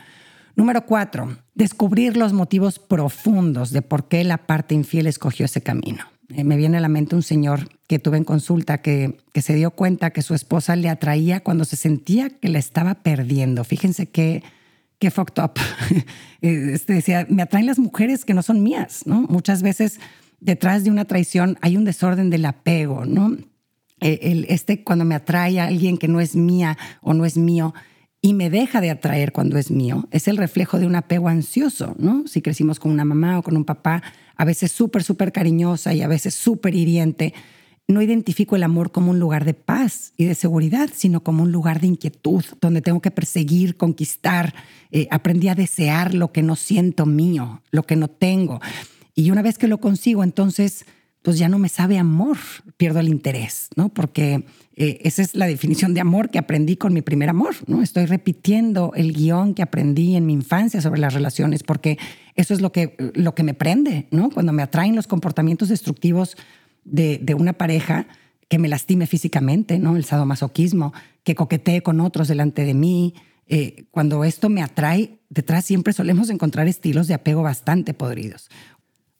Número 0.57 0.87
cuatro, 0.87 1.37
descubrir 1.55 2.17
los 2.17 2.33
motivos 2.33 2.81
profundos 2.81 3.71
de 3.71 3.83
por 3.83 4.09
qué 4.09 4.25
la 4.25 4.39
parte 4.39 4.75
infiel 4.75 5.07
escogió 5.07 5.45
ese 5.45 5.61
camino. 5.61 6.16
Eh, 6.31 6.45
me 6.45 6.57
viene 6.57 6.79
a 6.79 6.81
la 6.81 6.89
mente 6.89 7.15
un 7.15 7.23
señor 7.23 7.69
que 7.87 7.99
tuve 7.99 8.17
en 8.17 8.25
consulta 8.25 8.79
que, 8.79 9.17
que 9.33 9.43
se 9.43 9.55
dio 9.55 9.71
cuenta 9.71 10.11
que 10.11 10.23
su 10.23 10.35
esposa 10.35 10.75
le 10.75 10.89
atraía 10.89 11.41
cuando 11.41 11.65
se 11.65 11.77
sentía 11.77 12.31
que 12.31 12.49
la 12.49 12.59
estaba 12.59 12.97
perdiendo. 12.97 13.63
Fíjense 13.65 14.07
qué, 14.07 14.43
qué 14.99 15.11
fucked 15.11 15.43
up. 15.43 15.53
Eh, 16.43 16.73
este 16.75 16.93
decía, 16.93 17.27
me 17.31 17.41
atraen 17.41 17.65
las 17.65 17.79
mujeres 17.79 18.27
que 18.27 18.35
no 18.35 18.43
son 18.43 18.63
mías, 18.63 19.05
¿no? 19.07 19.23
Muchas 19.23 19.63
veces 19.63 20.01
detrás 20.39 20.85
de 20.85 20.91
una 20.91 21.07
traición 21.07 21.57
hay 21.63 21.79
un 21.79 21.87
desorden 21.87 22.29
del 22.29 22.45
apego, 22.45 23.07
¿no? 23.07 23.39
Eh, 24.03 24.19
el, 24.21 24.45
este 24.51 24.85
cuando 24.85 25.07
me 25.07 25.15
atrae 25.15 25.59
a 25.59 25.65
alguien 25.65 25.97
que 25.97 26.09
no 26.09 26.21
es 26.21 26.37
mía 26.37 26.77
o 27.01 27.15
no 27.15 27.25
es 27.25 27.39
mío, 27.39 27.73
y 28.21 28.35
me 28.35 28.51
deja 28.51 28.83
de 28.83 28.91
atraer 28.91 29.33
cuando 29.33 29.57
es 29.57 29.71
mío, 29.71 30.09
es 30.11 30.29
el 30.29 30.37
reflejo 30.37 30.79
de 30.79 30.87
un 30.87 30.95
apego 30.95 31.29
ansioso, 31.29 31.97
¿no? 31.99 32.27
Si 32.27 32.43
crecimos 32.43 32.79
con 32.79 32.93
una 32.93 33.07
mamá 33.07 33.39
o 33.39 33.43
con 33.43 33.57
un 33.57 33.65
papá, 33.65 34.03
a 34.37 34.45
veces 34.45 34.73
súper, 34.73 35.03
súper 35.03 35.33
cariñosa 35.33 35.95
y 35.95 36.03
a 36.03 36.09
veces 36.09 36.35
súper 36.35 36.75
hiriente, 36.75 37.35
no 37.89 38.03
identifico 38.03 38.57
el 38.57 38.65
amor 38.65 38.91
como 38.91 39.13
un 39.13 39.21
lugar 39.21 39.45
de 39.45 39.55
paz 39.55 40.13
y 40.17 40.25
de 40.25 40.35
seguridad, 40.35 40.91
sino 40.95 41.23
como 41.23 41.43
un 41.43 41.53
lugar 41.53 41.81
de 41.81 41.87
inquietud, 41.87 42.45
donde 42.61 42.83
tengo 42.83 43.01
que 43.01 43.13
perseguir, 43.13 43.77
conquistar. 43.77 44.55
Eh, 44.91 45.07
aprendí 45.11 45.49
a 45.49 45.55
desear 45.55 46.15
lo 46.15 46.33
que 46.33 46.43
no 46.43 46.57
siento 46.57 47.07
mío, 47.07 47.63
lo 47.71 47.85
que 47.85 47.97
no 47.97 48.09
tengo. 48.09 48.61
Y 49.15 49.31
una 49.31 49.43
vez 49.43 49.57
que 49.57 49.69
lo 49.69 49.79
consigo, 49.79 50.25
entonces 50.25 50.85
pues 51.23 51.39
ya 51.39 51.49
no 51.49 51.59
me 51.59 51.69
sabe 51.69 51.99
amor, 51.99 52.37
pierdo 52.77 53.01
el 53.01 53.09
interés, 53.09 53.69
¿no? 53.75 53.89
Porque 53.89 54.45
eh, 54.77 55.01
esa 55.03 55.23
es 55.23 55.35
la 55.35 55.49
definición 55.49 55.93
de 55.93 56.01
amor 56.01 56.31
que 56.31 56.39
aprendí 56.39 56.77
con 56.77 56.93
mi 56.93 57.03
primer 57.03 57.29
amor, 57.29 57.57
¿no? 57.67 57.83
Estoy 57.83 58.07
repitiendo 58.07 58.93
el 58.95 59.13
guion 59.13 59.53
que 59.55 59.63
aprendí 59.63 60.15
en 60.15 60.25
mi 60.25 60.35
infancia 60.35 60.81
sobre 60.81 61.01
las 61.01 61.15
relaciones, 61.15 61.65
porque 61.65 61.99
eso 62.37 62.55
es 62.55 62.61
lo 62.61 62.71
que, 62.71 62.97
lo 63.15 63.35
que 63.35 63.43
me 63.43 63.55
prende, 63.55 64.07
¿no? 64.11 64.31
Cuando 64.31 64.53
me 64.53 64.63
atraen 64.63 64.95
los 64.95 65.07
comportamientos 65.07 65.69
destructivos 65.69 66.37
de, 66.85 67.19
de 67.21 67.35
una 67.35 67.55
pareja 67.55 68.07
que 68.49 68.59
me 68.59 68.69
lastime 68.69 69.07
físicamente, 69.07 69.79
¿no? 69.79 69.97
El 69.97 70.05
sadomasoquismo, 70.05 70.93
que 71.25 71.35
coquetee 71.35 71.83
con 71.83 72.01
otros 72.01 72.29
delante 72.29 72.65
de 72.65 72.75
mí. 72.75 73.15
Eh, 73.49 73.87
cuando 73.91 74.25
esto 74.25 74.49
me 74.49 74.63
atrae, 74.63 75.19
detrás 75.29 75.65
siempre 75.65 75.93
solemos 75.93 76.31
encontrar 76.31 76.69
estilos 76.69 77.09
de 77.09 77.15
apego 77.15 77.43
bastante 77.43 77.95
podridos. 77.95 78.49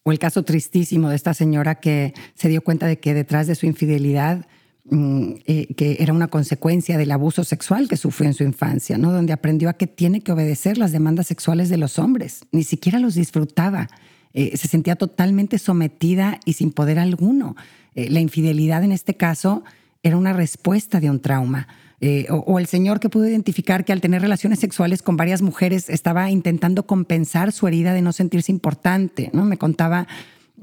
O 0.03 0.13
el 0.13 0.19
caso 0.21 0.45
tristísimo 0.45 1.09
de 1.09 1.17
esta 1.17 1.35
señora 1.35 1.77
que 1.77 2.15
se 2.35 2.49
dio 2.49 2.63
cuenta 2.63 2.87
de 2.87 3.01
que 3.01 3.15
detrás 3.15 3.49
de 3.49 3.57
su 3.57 3.67
infidelidad, 3.67 4.47
eh, 4.91 5.75
que 5.77 5.97
era 6.01 6.13
una 6.13 6.29
consecuencia 6.29 6.97
del 6.97 7.11
abuso 7.11 7.45
sexual 7.45 7.89
que 7.89 7.97
sufrió 7.97 8.29
en 8.29 8.35
su 8.35 8.45
infancia, 8.45 8.99
¿no? 8.99 9.13
donde 9.13 9.33
aprendió 9.33 9.69
a 9.69 9.75
que 9.75 9.87
tiene 9.87 10.21
que 10.21 10.33
obedecer 10.33 10.79
las 10.79 10.93
demandas 10.93 11.27
sexuales 11.27 11.69
de 11.69 11.77
los 11.77 11.99
hombres, 11.99 12.45
ni 12.53 12.63
siquiera 12.63 12.99
los 12.99 13.15
disfrutaba. 13.15 13.89
eh, 14.33 14.57
se 14.57 14.69
sentía 14.69 14.97
totalmente 14.97 15.59
sometida 15.59 16.41
y 16.45 16.53
sin 16.53 16.71
poder 16.71 16.99
alguno. 16.99 17.57
Eh, 17.95 18.11
la 18.11 18.21
infidelidad 18.21 18.85
en 18.85 18.93
este 18.93 19.15
caso 19.15 19.65
era 20.03 20.17
una 20.17 20.35
respuesta 20.35 21.01
de 21.01 21.11
un 21.11 21.21
trauma. 21.21 21.67
Eh, 22.01 22.27
o, 22.29 22.59
el 22.59 22.67
señor 22.67 23.01
que 23.01 23.09
pudo 23.09 23.27
identificar 23.27 23.85
que 23.85 23.93
al 23.93 24.03
tener 24.03 24.21
relaciones 24.21 24.59
sexuales 24.59 25.03
con 25.03 25.17
varias 25.17 25.41
mujeres 25.41 25.89
estaba 25.89 26.31
intentando 26.31 26.87
compensar 26.87 27.53
su 27.53 27.67
herida 27.67 27.95
de 27.95 28.03
no 28.03 28.13
sentirse 28.13 28.53
importante, 28.53 29.31
¿no? 29.33 29.47
Me 29.47 29.57
contaba, 29.57 30.07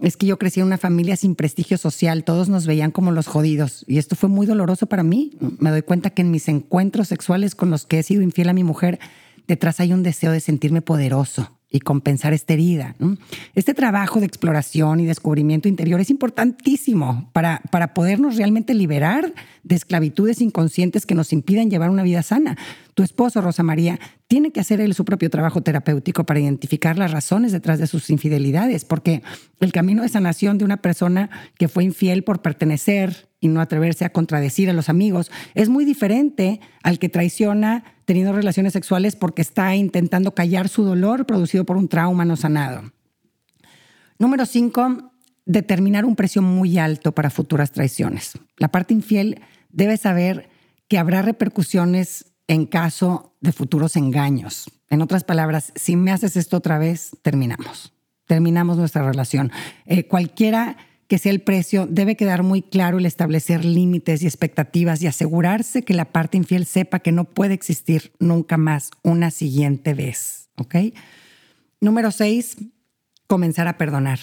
es 0.02 0.18
que 0.18 0.26
yo 0.26 0.38
crecí 0.38 0.60
en 0.60 0.66
una 0.66 0.78
familia 0.78 1.16
sin 1.16 1.36
prestigio 1.36 1.78
social, 1.78 2.24
todos 2.24 2.50
nos 2.50 2.66
veían 2.66 2.92
como 2.92 3.12
los 3.12 3.28
jodidos 3.28 3.86
y 3.88 3.98
esto 3.98 4.16
fue 4.16 4.30
muy 4.30 4.46
doloroso 4.46 4.88
para 4.88 5.04
mí. 5.04 5.32
Me 5.60 5.70
doy 5.70 5.82
cuenta 5.82 6.10
que 6.10 6.22
en 6.22 6.32
mis 6.32 6.48
encuentros 6.48 7.08
sexuales 7.08 7.56
con 7.56 7.70
los 7.70 7.86
que 7.86 8.00
he 8.00 8.04
sido 8.04 8.22
infiel 8.22 8.50
a 8.50 8.54
mi 8.54 8.64
mujer, 8.64 9.00
detrás 9.48 9.80
hay 9.80 9.94
un 9.94 10.04
deseo 10.04 10.32
de 10.32 10.40
sentirme 10.40 10.82
poderoso, 10.82 11.58
y 11.74 11.80
compensar 11.80 12.34
esta 12.34 12.54
herida. 12.54 12.96
Este 13.56 13.74
trabajo 13.74 14.20
de 14.20 14.28
exploración 14.28 15.00
y 15.00 15.06
descubrimiento 15.06 15.68
interior 15.68 16.00
es 16.00 16.12
importantísimo 16.12 17.32
para, 17.34 17.64
para 17.72 17.96
podernos 17.96 18.38
realmente 18.38 18.76
liberar 18.76 19.34
de 19.64 19.76
esclavitudes 19.76 20.40
inconscientes 20.40 21.08
que 21.08 21.16
nos 21.16 21.34
impidan 21.34 21.72
llevar 21.72 21.90
una 21.90 22.04
vida 22.04 22.22
sana. 22.22 22.60
Tu 22.94 23.02
esposo, 23.02 23.42
Rosa 23.42 23.64
María, 23.64 24.00
tiene 24.28 24.52
que 24.52 24.60
hacer 24.60 24.82
él 24.82 24.94
su 24.94 25.04
propio 25.04 25.32
trabajo 25.32 25.62
terapéutico 25.62 26.26
para 26.26 26.40
identificar 26.40 26.96
las 27.00 27.12
razones 27.12 27.52
detrás 27.52 27.80
de 27.80 27.88
sus 27.88 28.12
infidelidades, 28.12 28.86
porque 28.86 29.24
el 29.60 29.72
camino 29.72 30.04
de 30.04 30.10
sanación 30.10 30.60
de 30.60 30.66
una 30.66 30.78
persona 30.78 31.32
que 31.58 31.68
fue 31.68 31.86
infiel 31.86 32.24
por 32.24 32.44
pertenecer 32.44 33.30
y 33.40 33.48
no 33.48 33.62
atreverse 33.62 34.06
a 34.06 34.12
contradecir 34.12 34.70
a 34.70 34.74
los 34.74 34.90
amigos 34.90 35.32
es 35.56 35.70
muy 35.70 35.86
diferente 35.86 36.62
al 36.84 37.00
que 37.00 37.10
traiciona 37.10 37.84
teniendo 38.06 38.34
relaciones 38.34 38.74
sexuales 38.74 39.16
porque 39.16 39.42
está 39.42 39.76
intentando 39.76 40.34
callar 40.34 40.70
su 40.70 40.84
dolor 40.84 41.26
producido 41.26 41.66
por 41.66 41.78
un 41.78 41.88
trauma 41.88 42.26
no 42.26 42.36
sanado. 42.36 42.92
Número 44.20 44.46
cinco, 44.46 45.12
determinar 45.46 46.06
un 46.06 46.16
precio 46.16 46.42
muy 46.42 46.78
alto 46.78 47.14
para 47.14 47.30
futuras 47.30 47.72
traiciones. 47.72 48.34
La 48.58 48.70
parte 48.70 48.94
infiel 48.94 49.42
debe 49.70 49.98
saber 49.98 50.50
que 50.88 50.98
habrá 50.98 51.22
repercusiones 51.22 52.34
en 52.48 52.66
caso 52.66 53.36
de 53.42 53.52
futuros 53.52 53.96
engaños. 53.96 54.70
En 54.90 55.02
otras 55.02 55.24
palabras, 55.24 55.74
si 55.76 55.96
me 55.96 56.12
haces 56.12 56.36
esto 56.36 56.58
otra 56.58 56.78
vez, 56.78 57.18
terminamos. 57.22 57.94
Terminamos 58.28 58.78
nuestra 58.78 59.04
relación. 59.04 59.52
Eh, 59.86 60.08
cualquiera 60.08 60.78
que 61.14 61.20
sea 61.20 61.32
el 61.32 61.42
precio, 61.42 61.86
debe 61.86 62.16
quedar 62.16 62.42
muy 62.42 62.64
claro 62.64 62.98
el 62.98 63.06
establecer 63.06 63.66
límites 63.66 64.24
y 64.24 64.26
expectativas 64.26 65.00
y 65.00 65.06
asegurarse 65.06 65.84
que 65.84 65.94
la 65.94 66.06
parte 66.06 66.38
infiel 66.38 66.66
sepa 66.66 67.02
que 67.02 67.12
no 67.12 67.26
puede 67.26 67.54
existir 67.54 68.14
nunca 68.18 68.58
más 68.58 68.90
una 69.04 69.30
siguiente 69.30 69.94
vez. 69.94 70.50
¿Ok? 70.58 70.74
Número 71.80 72.10
seis, 72.10 72.58
comenzar 73.28 73.68
a 73.68 73.78
perdonar. 73.78 74.22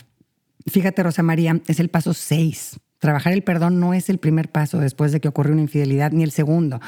Fíjate, 0.67 1.05
Rosa 1.05 1.23
María, 1.23 1.61
es 1.69 1.79
el 1.79 1.91
paso 1.91 2.13
seis. 2.13 2.81
Trabajar 2.99 3.35
el 3.35 3.45
perdón 3.45 3.79
no 3.79 3.95
es 3.95 4.11
el 4.11 4.19
primer 4.19 4.51
paso 4.51 4.81
después 4.81 5.13
de 5.13 5.21
que 5.21 5.29
ocurrió 5.29 5.53
una 5.53 5.63
infidelidad, 5.63 6.11
ni 6.11 6.25
el 6.25 6.33
segundo. 6.33 6.81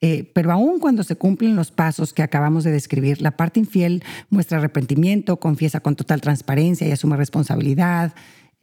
Eh, 0.00 0.32
pero 0.34 0.50
aún 0.50 0.80
cuando 0.80 1.04
se 1.04 1.14
cumplen 1.14 1.54
los 1.54 1.70
pasos 1.70 2.12
que 2.12 2.24
acabamos 2.24 2.64
de 2.64 2.72
describir, 2.72 3.22
la 3.22 3.36
parte 3.36 3.60
infiel 3.60 4.02
muestra 4.30 4.58
arrepentimiento, 4.58 5.38
confiesa 5.38 5.78
con 5.78 5.94
total 5.94 6.20
transparencia 6.20 6.88
y 6.88 6.90
asume 6.90 7.16
responsabilidad, 7.16 8.14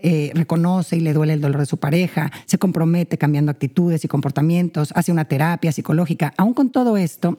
eh, 0.03 0.31
reconoce 0.33 0.97
y 0.97 0.99
le 0.99 1.13
duele 1.13 1.33
el 1.33 1.41
dolor 1.41 1.59
de 1.61 1.65
su 1.65 1.77
pareja, 1.77 2.31
se 2.45 2.57
compromete 2.57 3.17
cambiando 3.17 3.51
actitudes 3.51 4.03
y 4.03 4.07
comportamientos, 4.07 4.91
hace 4.95 5.11
una 5.11 5.25
terapia 5.25 5.71
psicológica. 5.71 6.33
Aún 6.37 6.53
con 6.53 6.71
todo 6.71 6.97
esto, 6.97 7.37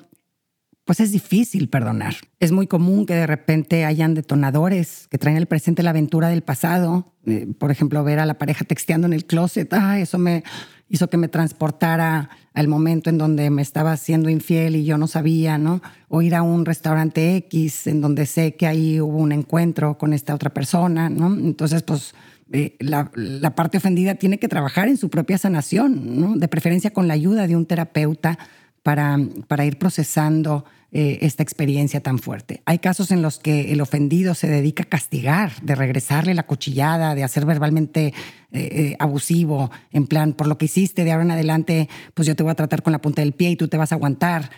pues 0.85 1.01
es 1.01 1.13
difícil 1.13 1.69
perdonar. 1.69 2.17
Es 2.41 2.51
muy 2.51 2.67
común 2.67 3.07
que 3.07 3.15
de 3.15 3.27
repente 3.27 3.85
hayan 3.85 4.15
detonadores 4.15 5.07
que 5.09 5.19
traen 5.19 5.37
al 5.37 5.47
presente 5.47 5.83
la 5.83 5.91
aventura 5.91 6.29
del 6.29 6.43
pasado. 6.43 7.15
Eh, 7.25 7.47
por 7.59 7.71
ejemplo, 7.71 8.03
ver 8.03 8.19
a 8.19 8.27
la 8.27 8.35
pareja 8.35 8.65
texteando 8.65 9.07
en 9.07 9.13
el 9.13 9.25
closet. 9.25 9.73
Ah, 9.73 10.01
eso 10.01 10.19
me 10.19 10.43
hizo 10.89 11.09
que 11.09 11.17
me 11.17 11.29
transportara 11.29 12.31
al 12.53 12.69
momento 12.69 13.11
en 13.11 13.17
donde 13.17 13.49
me 13.51 13.63
estaba 13.63 13.93
haciendo 13.93 14.29
infiel 14.29 14.77
y 14.77 14.85
yo 14.85 14.99
no 14.99 15.07
sabía, 15.07 15.57
¿no? 15.57 15.81
O 16.09 16.21
ir 16.21 16.35
a 16.35 16.43
un 16.43 16.67
restaurante 16.67 17.37
X 17.37 17.87
en 17.87 18.01
donde 18.01 18.27
sé 18.27 18.57
que 18.57 18.67
ahí 18.67 19.01
hubo 19.01 19.19
un 19.19 19.33
encuentro 19.33 19.97
con 19.97 20.13
esta 20.13 20.35
otra 20.35 20.51
persona, 20.51 21.09
¿no? 21.09 21.33
Entonces, 21.33 21.83
pues 21.83 22.15
eh, 22.53 22.77
la, 22.81 23.11
parte 23.55 23.79
ofendida 23.79 24.15
tiene 24.17 24.39
que 24.39 24.49
trabajar 24.49 24.89
en 24.89 24.99
su 24.99 25.09
propia 25.09 25.39
sanación. 25.39 26.39
De 26.39 26.49
preferencia 26.49 26.93
con 26.93 27.09
la 27.09 27.15
ayuda 27.15 27.47
de 27.47 27.57
un 27.57 27.67
terapeuta 27.67 28.39
para, 28.83 29.19
para 29.49 29.65
ir 29.65 29.79
procesando 29.79 30.65
eh, 30.91 31.21
esta 31.23 31.43
experiencia 31.43 32.03
tan 32.03 32.19
fuerte. 32.19 32.61
Hay 32.67 32.79
casos 32.79 33.11
en 33.11 33.23
los 33.23 33.39
que 33.39 33.73
el 33.73 33.81
ofendido 33.81 34.35
se 34.35 34.49
dedica 34.49 34.83
a 34.83 34.87
castigar, 34.87 35.53
de 35.63 35.75
regresarle 35.75 36.35
la 36.35 36.43
cuchillada, 36.43 37.15
de 37.15 37.25
hacer 37.25 37.47
verbalmente 37.47 38.13
eh, 38.53 38.97
abusivo, 38.99 39.71
en 39.91 40.07
plan, 40.07 40.35
por 40.35 40.47
lo 40.47 40.59
que 40.59 40.67
hiciste 40.67 41.05
de 41.05 41.13
ahora 41.13 41.25
en 41.25 41.31
adelante, 41.31 41.89
pues 42.13 42.29
yo 42.29 42.37
te 42.37 42.43
voy 42.43 42.53
a 42.53 42.57
tratar 42.57 42.83
con 42.83 42.93
la 42.93 43.01
punta 43.01 43.23
del 43.23 43.33
pie 43.33 43.51
y 43.51 43.57
tú 43.57 43.69
te 43.69 43.79
vas 43.79 43.93
a 43.93 43.95
aguantar 43.95 44.51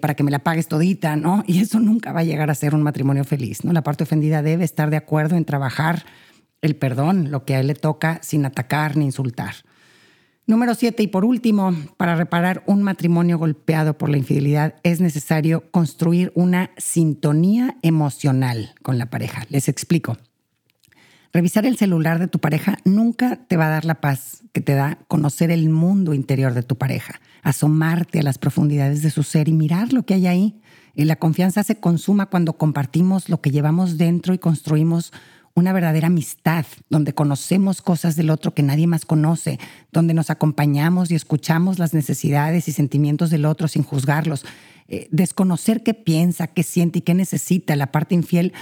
para 0.00 0.14
que 0.14 0.22
me 0.22 0.30
la 0.30 0.38
pagues 0.38 0.68
todita, 0.68 1.16
¿no? 1.16 1.42
Y 1.44 1.58
eso 1.58 1.80
nunca 1.80 2.12
va 2.12 2.20
a 2.20 2.24
llegar 2.24 2.50
a 2.50 2.54
ser 2.54 2.72
un 2.72 2.84
matrimonio 2.84 3.24
feliz, 3.24 3.64
¿no? 3.64 3.72
La 3.72 3.82
parte 3.82 4.04
ofendida 4.04 4.40
debe 4.40 4.62
estar 4.64 4.90
de 4.90 4.96
acuerdo 4.96 5.36
en 5.36 5.44
trabajar 5.44 6.04
el 6.62 6.76
perdón, 6.76 7.30
lo 7.30 7.44
que 7.44 7.54
a 7.54 7.60
él 7.60 7.66
le 7.66 7.74
toca, 7.74 8.20
sin 8.22 8.46
atacar 8.46 8.96
ni 8.96 9.04
insultar. 9.04 9.54
Número 10.46 10.74
siete, 10.74 11.02
y 11.02 11.06
por 11.06 11.24
último, 11.24 11.72
para 11.96 12.16
reparar 12.16 12.64
un 12.66 12.82
matrimonio 12.82 13.38
golpeado 13.38 13.96
por 13.96 14.08
la 14.08 14.16
infidelidad 14.16 14.74
es 14.82 15.00
necesario 15.00 15.70
construir 15.70 16.32
una 16.34 16.70
sintonía 16.76 17.76
emocional 17.82 18.74
con 18.82 18.98
la 18.98 19.06
pareja. 19.06 19.44
Les 19.50 19.68
explico. 19.68 20.16
Revisar 21.32 21.64
el 21.64 21.78
celular 21.78 22.18
de 22.18 22.28
tu 22.28 22.40
pareja 22.40 22.76
nunca 22.84 23.36
te 23.46 23.56
va 23.56 23.68
a 23.68 23.70
dar 23.70 23.84
la 23.84 24.00
paz 24.00 24.42
que 24.52 24.60
te 24.60 24.74
da 24.74 24.98
conocer 25.08 25.50
el 25.50 25.70
mundo 25.70 26.12
interior 26.12 26.52
de 26.52 26.62
tu 26.62 26.76
pareja, 26.76 27.20
asomarte 27.42 28.18
a 28.18 28.22
las 28.22 28.36
profundidades 28.36 29.02
de 29.02 29.10
su 29.10 29.22
ser 29.22 29.48
y 29.48 29.52
mirar 29.52 29.92
lo 29.92 30.04
que 30.04 30.14
hay 30.14 30.26
ahí. 30.26 30.60
Y 30.94 31.04
la 31.04 31.16
confianza 31.16 31.62
se 31.62 31.80
consuma 31.80 32.26
cuando 32.26 32.58
compartimos 32.58 33.30
lo 33.30 33.40
que 33.40 33.50
llevamos 33.50 33.96
dentro 33.96 34.34
y 34.34 34.38
construimos 34.38 35.12
una 35.54 35.72
verdadera 35.72 36.06
amistad, 36.06 36.64
donde 36.88 37.14
conocemos 37.14 37.82
cosas 37.82 38.16
del 38.16 38.30
otro 38.30 38.54
que 38.54 38.62
nadie 38.62 38.86
más 38.86 39.04
conoce, 39.04 39.58
donde 39.92 40.14
nos 40.14 40.30
acompañamos 40.30 41.10
y 41.10 41.14
escuchamos 41.14 41.78
las 41.78 41.94
necesidades 41.94 42.68
y 42.68 42.72
sentimientos 42.72 43.30
del 43.30 43.44
otro 43.44 43.68
sin 43.68 43.82
juzgarlos. 43.82 44.44
Eh, 44.88 45.08
desconocer 45.10 45.82
qué 45.82 45.94
piensa, 45.94 46.46
qué 46.46 46.62
siente 46.62 47.00
y 47.00 47.02
qué 47.02 47.14
necesita 47.14 47.76
la 47.76 47.92
parte 47.92 48.14
infiel 48.14 48.52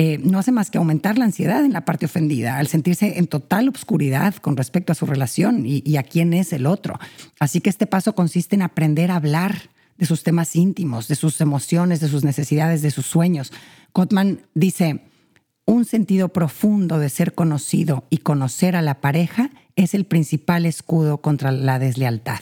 eh, 0.00 0.18
no 0.18 0.38
hace 0.38 0.52
más 0.52 0.70
que 0.70 0.78
aumentar 0.78 1.18
la 1.18 1.24
ansiedad 1.24 1.64
en 1.64 1.72
la 1.72 1.84
parte 1.84 2.06
ofendida, 2.06 2.58
al 2.58 2.68
sentirse 2.68 3.18
en 3.18 3.26
total 3.26 3.68
obscuridad 3.68 4.36
con 4.36 4.56
respecto 4.56 4.92
a 4.92 4.94
su 4.94 5.06
relación 5.06 5.66
y, 5.66 5.82
y 5.84 5.96
a 5.96 6.04
quién 6.04 6.34
es 6.34 6.52
el 6.52 6.66
otro. 6.66 7.00
Así 7.40 7.60
que 7.60 7.68
este 7.68 7.88
paso 7.88 8.14
consiste 8.14 8.54
en 8.54 8.62
aprender 8.62 9.10
a 9.10 9.16
hablar 9.16 9.70
de 9.96 10.06
sus 10.06 10.22
temas 10.22 10.54
íntimos, 10.54 11.08
de 11.08 11.16
sus 11.16 11.40
emociones, 11.40 11.98
de 11.98 12.06
sus 12.06 12.22
necesidades, 12.22 12.80
de 12.80 12.92
sus 12.92 13.06
sueños. 13.06 13.52
Gottman 13.92 14.42
dice, 14.54 15.00
un 15.68 15.84
sentido 15.84 16.30
profundo 16.30 16.98
de 16.98 17.10
ser 17.10 17.34
conocido 17.34 18.04
y 18.08 18.18
conocer 18.18 18.74
a 18.74 18.80
la 18.80 19.02
pareja 19.02 19.50
es 19.76 19.92
el 19.92 20.06
principal 20.06 20.64
escudo 20.64 21.18
contra 21.18 21.52
la 21.52 21.78
deslealtad. 21.78 22.40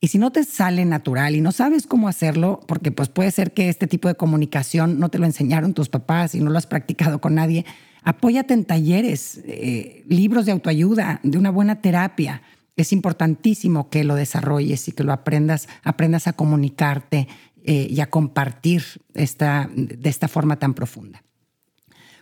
Y 0.00 0.08
si 0.08 0.16
no 0.16 0.32
te 0.32 0.42
sale 0.42 0.86
natural 0.86 1.36
y 1.36 1.42
no 1.42 1.52
sabes 1.52 1.86
cómo 1.86 2.08
hacerlo, 2.08 2.60
porque 2.66 2.90
pues 2.90 3.10
puede 3.10 3.30
ser 3.30 3.52
que 3.52 3.68
este 3.68 3.86
tipo 3.86 4.08
de 4.08 4.14
comunicación 4.14 4.98
no 4.98 5.10
te 5.10 5.18
lo 5.18 5.26
enseñaron 5.26 5.74
tus 5.74 5.90
papás 5.90 6.34
y 6.34 6.40
no 6.40 6.50
lo 6.50 6.56
has 6.56 6.66
practicado 6.66 7.20
con 7.20 7.34
nadie, 7.34 7.66
apóyate 8.02 8.54
en 8.54 8.64
talleres, 8.64 9.42
eh, 9.44 10.02
libros 10.08 10.46
de 10.46 10.52
autoayuda, 10.52 11.20
de 11.22 11.36
una 11.36 11.50
buena 11.50 11.82
terapia. 11.82 12.40
Es 12.74 12.90
importantísimo 12.90 13.90
que 13.90 14.02
lo 14.02 14.14
desarrolles 14.14 14.88
y 14.88 14.92
que 14.92 15.04
lo 15.04 15.12
aprendas, 15.12 15.68
aprendas 15.82 16.26
a 16.26 16.32
comunicarte 16.32 17.28
eh, 17.64 17.86
y 17.90 18.00
a 18.00 18.08
compartir 18.08 18.82
esta, 19.12 19.68
de 19.74 20.08
esta 20.08 20.26
forma 20.26 20.56
tan 20.56 20.72
profunda. 20.72 21.25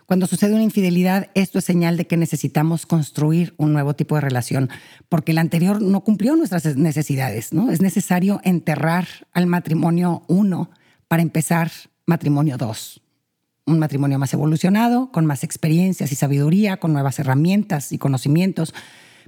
Cuando 0.05 0.27
sucede 0.27 0.53
una 0.53 0.63
infidelidad, 0.63 1.29
esto 1.33 1.57
es 1.57 1.65
señal 1.65 1.97
de 1.97 2.05
que 2.05 2.15
necesitamos 2.15 2.85
construir 2.85 3.55
un 3.57 3.73
nuevo 3.73 3.95
tipo 3.95 4.15
de 4.15 4.21
relación, 4.21 4.69
porque 5.09 5.31
el 5.31 5.39
anterior 5.39 5.81
no 5.81 6.01
cumplió 6.01 6.35
nuestras 6.35 6.75
necesidades, 6.75 7.53
¿no? 7.53 7.71
Es 7.71 7.81
necesario 7.81 8.39
enterrar 8.43 9.07
al 9.33 9.47
matrimonio 9.47 10.23
uno 10.27 10.69
para 11.07 11.23
empezar 11.23 11.71
matrimonio 12.05 12.57
dos. 12.57 13.01
Un 13.65 13.79
matrimonio 13.79 14.19
más 14.19 14.31
evolucionado, 14.31 15.11
con 15.11 15.25
más 15.25 15.43
experiencias 15.43 16.11
y 16.11 16.15
sabiduría, 16.15 16.77
con 16.77 16.93
nuevas 16.93 17.17
herramientas 17.17 17.91
y 17.91 17.97
conocimientos. 17.97 18.75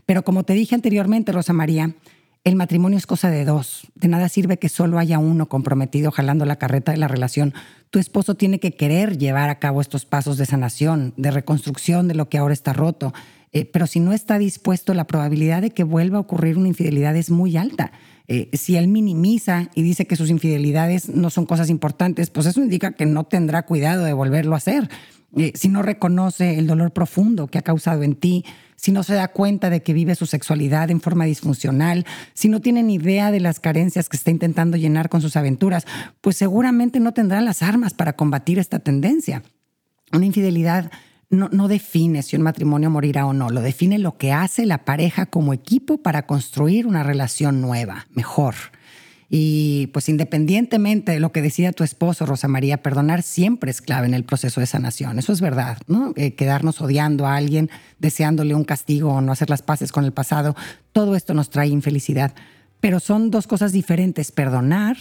Pero 0.05 0.23
como 0.23 0.43
te 0.43 0.53
dije 0.53 0.75
anteriormente, 0.75 1.31
Rosa 1.31 1.53
María, 1.53 1.95
el 2.43 2.55
matrimonio 2.55 2.99
es 2.99 3.07
cosa 3.07 3.31
de 3.31 3.45
dos. 3.45 3.87
De 3.95 4.07
nada 4.07 4.29
sirve 4.29 4.57
que 4.57 4.69
solo 4.69 4.99
haya 4.99 5.17
uno 5.17 5.49
comprometido 5.49 6.11
jalando 6.11 6.45
la 6.45 6.57
carreta 6.57 6.91
de 6.91 6.97
la 6.97 7.07
relación. 7.07 7.55
Tu 7.89 7.99
esposo 7.99 8.35
tiene 8.35 8.59
que 8.59 8.75
querer 8.75 9.17
llevar 9.17 9.49
a 9.49 9.59
cabo 9.59 9.81
estos 9.81 10.05
pasos 10.05 10.37
de 10.37 10.45
sanación, 10.45 11.13
de 11.17 11.31
reconstrucción 11.31 12.07
de 12.07 12.15
lo 12.15 12.29
que 12.29 12.37
ahora 12.37 12.53
está 12.53 12.73
roto. 12.73 13.13
Eh, 13.53 13.65
pero 13.65 13.87
si 13.87 13.99
no 13.99 14.13
está 14.13 14.37
dispuesto, 14.37 14.93
la 14.93 15.07
probabilidad 15.07 15.61
de 15.61 15.71
que 15.71 15.83
vuelva 15.83 16.17
a 16.17 16.21
ocurrir 16.21 16.57
una 16.57 16.67
infidelidad 16.67 17.15
es 17.15 17.29
muy 17.29 17.55
alta. 17.55 17.91
Eh, 18.27 18.49
si 18.53 18.75
él 18.75 18.89
minimiza 18.89 19.69
y 19.73 19.83
dice 19.83 20.05
que 20.05 20.17
sus 20.17 20.29
infidelidades 20.29 21.07
no 21.07 21.29
son 21.29 21.45
cosas 21.45 21.69
importantes, 21.69 22.29
pues 22.29 22.45
eso 22.45 22.61
indica 22.61 22.91
que 22.91 23.05
no 23.05 23.23
tendrá 23.23 23.63
cuidado 23.63 24.03
de 24.03 24.13
volverlo 24.13 24.53
a 24.53 24.57
hacer. 24.57 24.89
eh, 25.35 25.53
si 25.55 25.69
no 25.69 25.81
reconoce 25.81 26.57
el 26.57 26.67
dolor 26.67 26.91
profundo 26.91 27.47
que 27.47 27.57
ha 27.57 27.61
causado 27.61 28.03
en 28.03 28.15
ti, 28.15 28.43
si 28.77 28.91
no 28.91 29.03
se 29.03 29.15
da 29.15 29.27
cuenta 29.27 29.69
de 29.69 29.81
que 29.81 29.91
vive 29.91 30.15
su 30.15 30.27
sexualidad 30.27 30.91
en 30.91 31.01
forma 31.01 31.25
disfuncional, 31.25 32.05
si 32.33 32.47
no 32.47 32.61
tiene 32.61 32.83
ni 32.83 32.95
idea 32.95 33.31
de 33.31 33.39
las 33.39 33.59
carencias 33.59 34.07
que 34.07 34.15
está 34.15 34.31
intentando 34.31 34.77
llenar 34.77 35.09
con 35.09 35.21
sus 35.21 35.35
aventuras, 35.35 35.85
pues 36.21 36.37
seguramente 36.37 36.99
no 36.99 37.11
tendrá 37.11 37.41
las 37.41 37.63
armas 37.63 37.93
para 37.93 38.13
combatir 38.13 38.59
esta 38.59 38.79
tendencia. 38.79 39.43
Una 40.13 40.27
infidelidad 40.27 40.91
no, 41.29 41.49
no, 41.51 41.67
define 41.67 42.21
si 42.21 42.37
un 42.37 42.43
matrimonio 42.43 42.89
morirá 42.89 43.25
o 43.25 43.33
no, 43.33 43.49
lo 43.49 43.61
define 43.61 43.97
lo 43.97 44.17
que 44.17 44.31
hace 44.31 44.65
la 44.65 44.85
pareja 44.85 45.25
como 45.25 45.53
equipo 45.53 45.97
para 45.97 46.25
construir 46.25 46.87
una 46.87 47.03
relación 47.03 47.59
nueva, 47.59 48.07
mejor. 48.11 48.55
Y 49.29 49.87
pues 49.87 50.07
independientemente 50.07 51.11
de 51.11 51.19
lo 51.19 51.33
que 51.33 51.41
decida 51.41 51.73
tu 51.73 51.83
esposo, 51.83 52.25
Rosa 52.25 52.47
María, 52.47 52.81
perdonar 52.81 53.23
siempre 53.23 53.69
es 53.71 53.81
clave 53.81 54.07
en 54.07 54.13
el 54.13 54.23
proceso 54.23 54.61
de 54.61 54.67
sanación. 54.67 55.19
Eso 55.19 55.33
es 55.33 55.41
verdad, 55.41 55.77
¿no? 55.87 56.13
Eh, 56.15 56.35
quedarnos 56.35 56.79
odiando 56.79 57.25
a 57.25 57.35
alguien, 57.35 57.69
deseándole 57.99 58.55
un 58.55 58.63
castigo 58.63 59.11
o 59.11 59.21
no 59.21 59.33
hacer 59.33 59.49
las 59.49 59.61
paces 59.61 59.91
con 59.91 60.05
el 60.05 60.13
pasado, 60.13 60.55
todo 60.93 61.15
esto 61.15 61.33
nos 61.33 61.49
trae 61.49 61.67
infelicidad. 61.67 62.33
Pero 62.79 62.99
son 62.99 63.29
dos 63.29 63.47
cosas 63.47 63.73
diferentes, 63.73 64.31
perdonar 64.31 64.95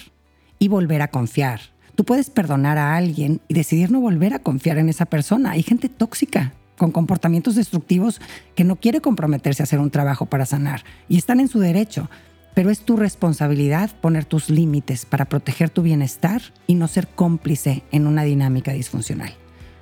y 0.58 0.68
volver 0.68 1.02
a 1.02 1.10
confiar. 1.10 1.60
Tú 1.94 2.04
puedes 2.04 2.28
perdonar 2.28 2.78
a 2.78 2.96
alguien 2.96 3.40
y 3.46 3.54
decidir 3.54 3.92
no 3.92 4.00
volver 4.00 4.34
a 4.34 4.40
confiar 4.40 4.78
en 4.78 4.88
esa 4.88 5.06
persona. 5.06 5.52
Hay 5.52 5.62
gente 5.62 5.88
tóxica 5.88 6.52
con 6.76 6.90
comportamientos 6.90 7.54
destructivos 7.54 8.20
que 8.54 8.64
no 8.64 8.76
quiere 8.76 9.00
comprometerse 9.00 9.62
a 9.62 9.64
hacer 9.64 9.78
un 9.78 9.90
trabajo 9.90 10.26
para 10.26 10.46
sanar 10.46 10.84
y 11.08 11.16
están 11.16 11.40
en 11.40 11.48
su 11.48 11.58
derecho 11.58 12.10
pero 12.56 12.70
es 12.70 12.80
tu 12.80 12.96
responsabilidad 12.96 13.90
poner 14.00 14.24
tus 14.24 14.48
límites 14.48 15.04
para 15.04 15.26
proteger 15.26 15.68
tu 15.68 15.82
bienestar 15.82 16.40
y 16.66 16.74
no 16.74 16.88
ser 16.88 17.06
cómplice 17.06 17.82
en 17.92 18.06
una 18.06 18.22
dinámica 18.22 18.72
disfuncional. 18.72 19.34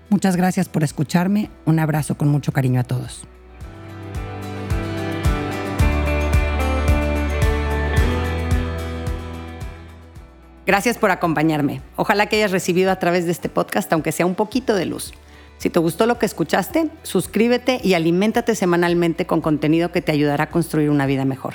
Muchas 0.08 0.34
gracias 0.34 0.68
por 0.68 0.82
escucharme, 0.82 1.50
un 1.66 1.78
abrazo 1.78 2.16
con 2.16 2.26
mucho 2.26 2.50
cariño 2.50 2.80
a 2.80 2.82
todos. 2.82 3.28
Gracias 10.66 10.98
por 10.98 11.12
acompañarme. 11.12 11.80
Ojalá 11.94 12.26
que 12.26 12.38
hayas 12.38 12.50
recibido 12.50 12.90
a 12.90 12.98
través 12.98 13.24
de 13.24 13.30
este 13.30 13.48
podcast, 13.48 13.92
aunque 13.92 14.10
sea 14.10 14.26
un 14.26 14.34
poquito 14.34 14.74
de 14.74 14.86
luz. 14.86 15.14
Si 15.58 15.70
te 15.70 15.78
gustó 15.78 16.06
lo 16.06 16.18
que 16.18 16.26
escuchaste, 16.26 16.90
suscríbete 17.04 17.78
y 17.84 17.94
aliméntate 17.94 18.56
semanalmente 18.56 19.26
con 19.26 19.40
contenido 19.40 19.92
que 19.92 20.02
te 20.02 20.10
ayudará 20.10 20.44
a 20.44 20.50
construir 20.50 20.90
una 20.90 21.06
vida 21.06 21.24
mejor. 21.24 21.54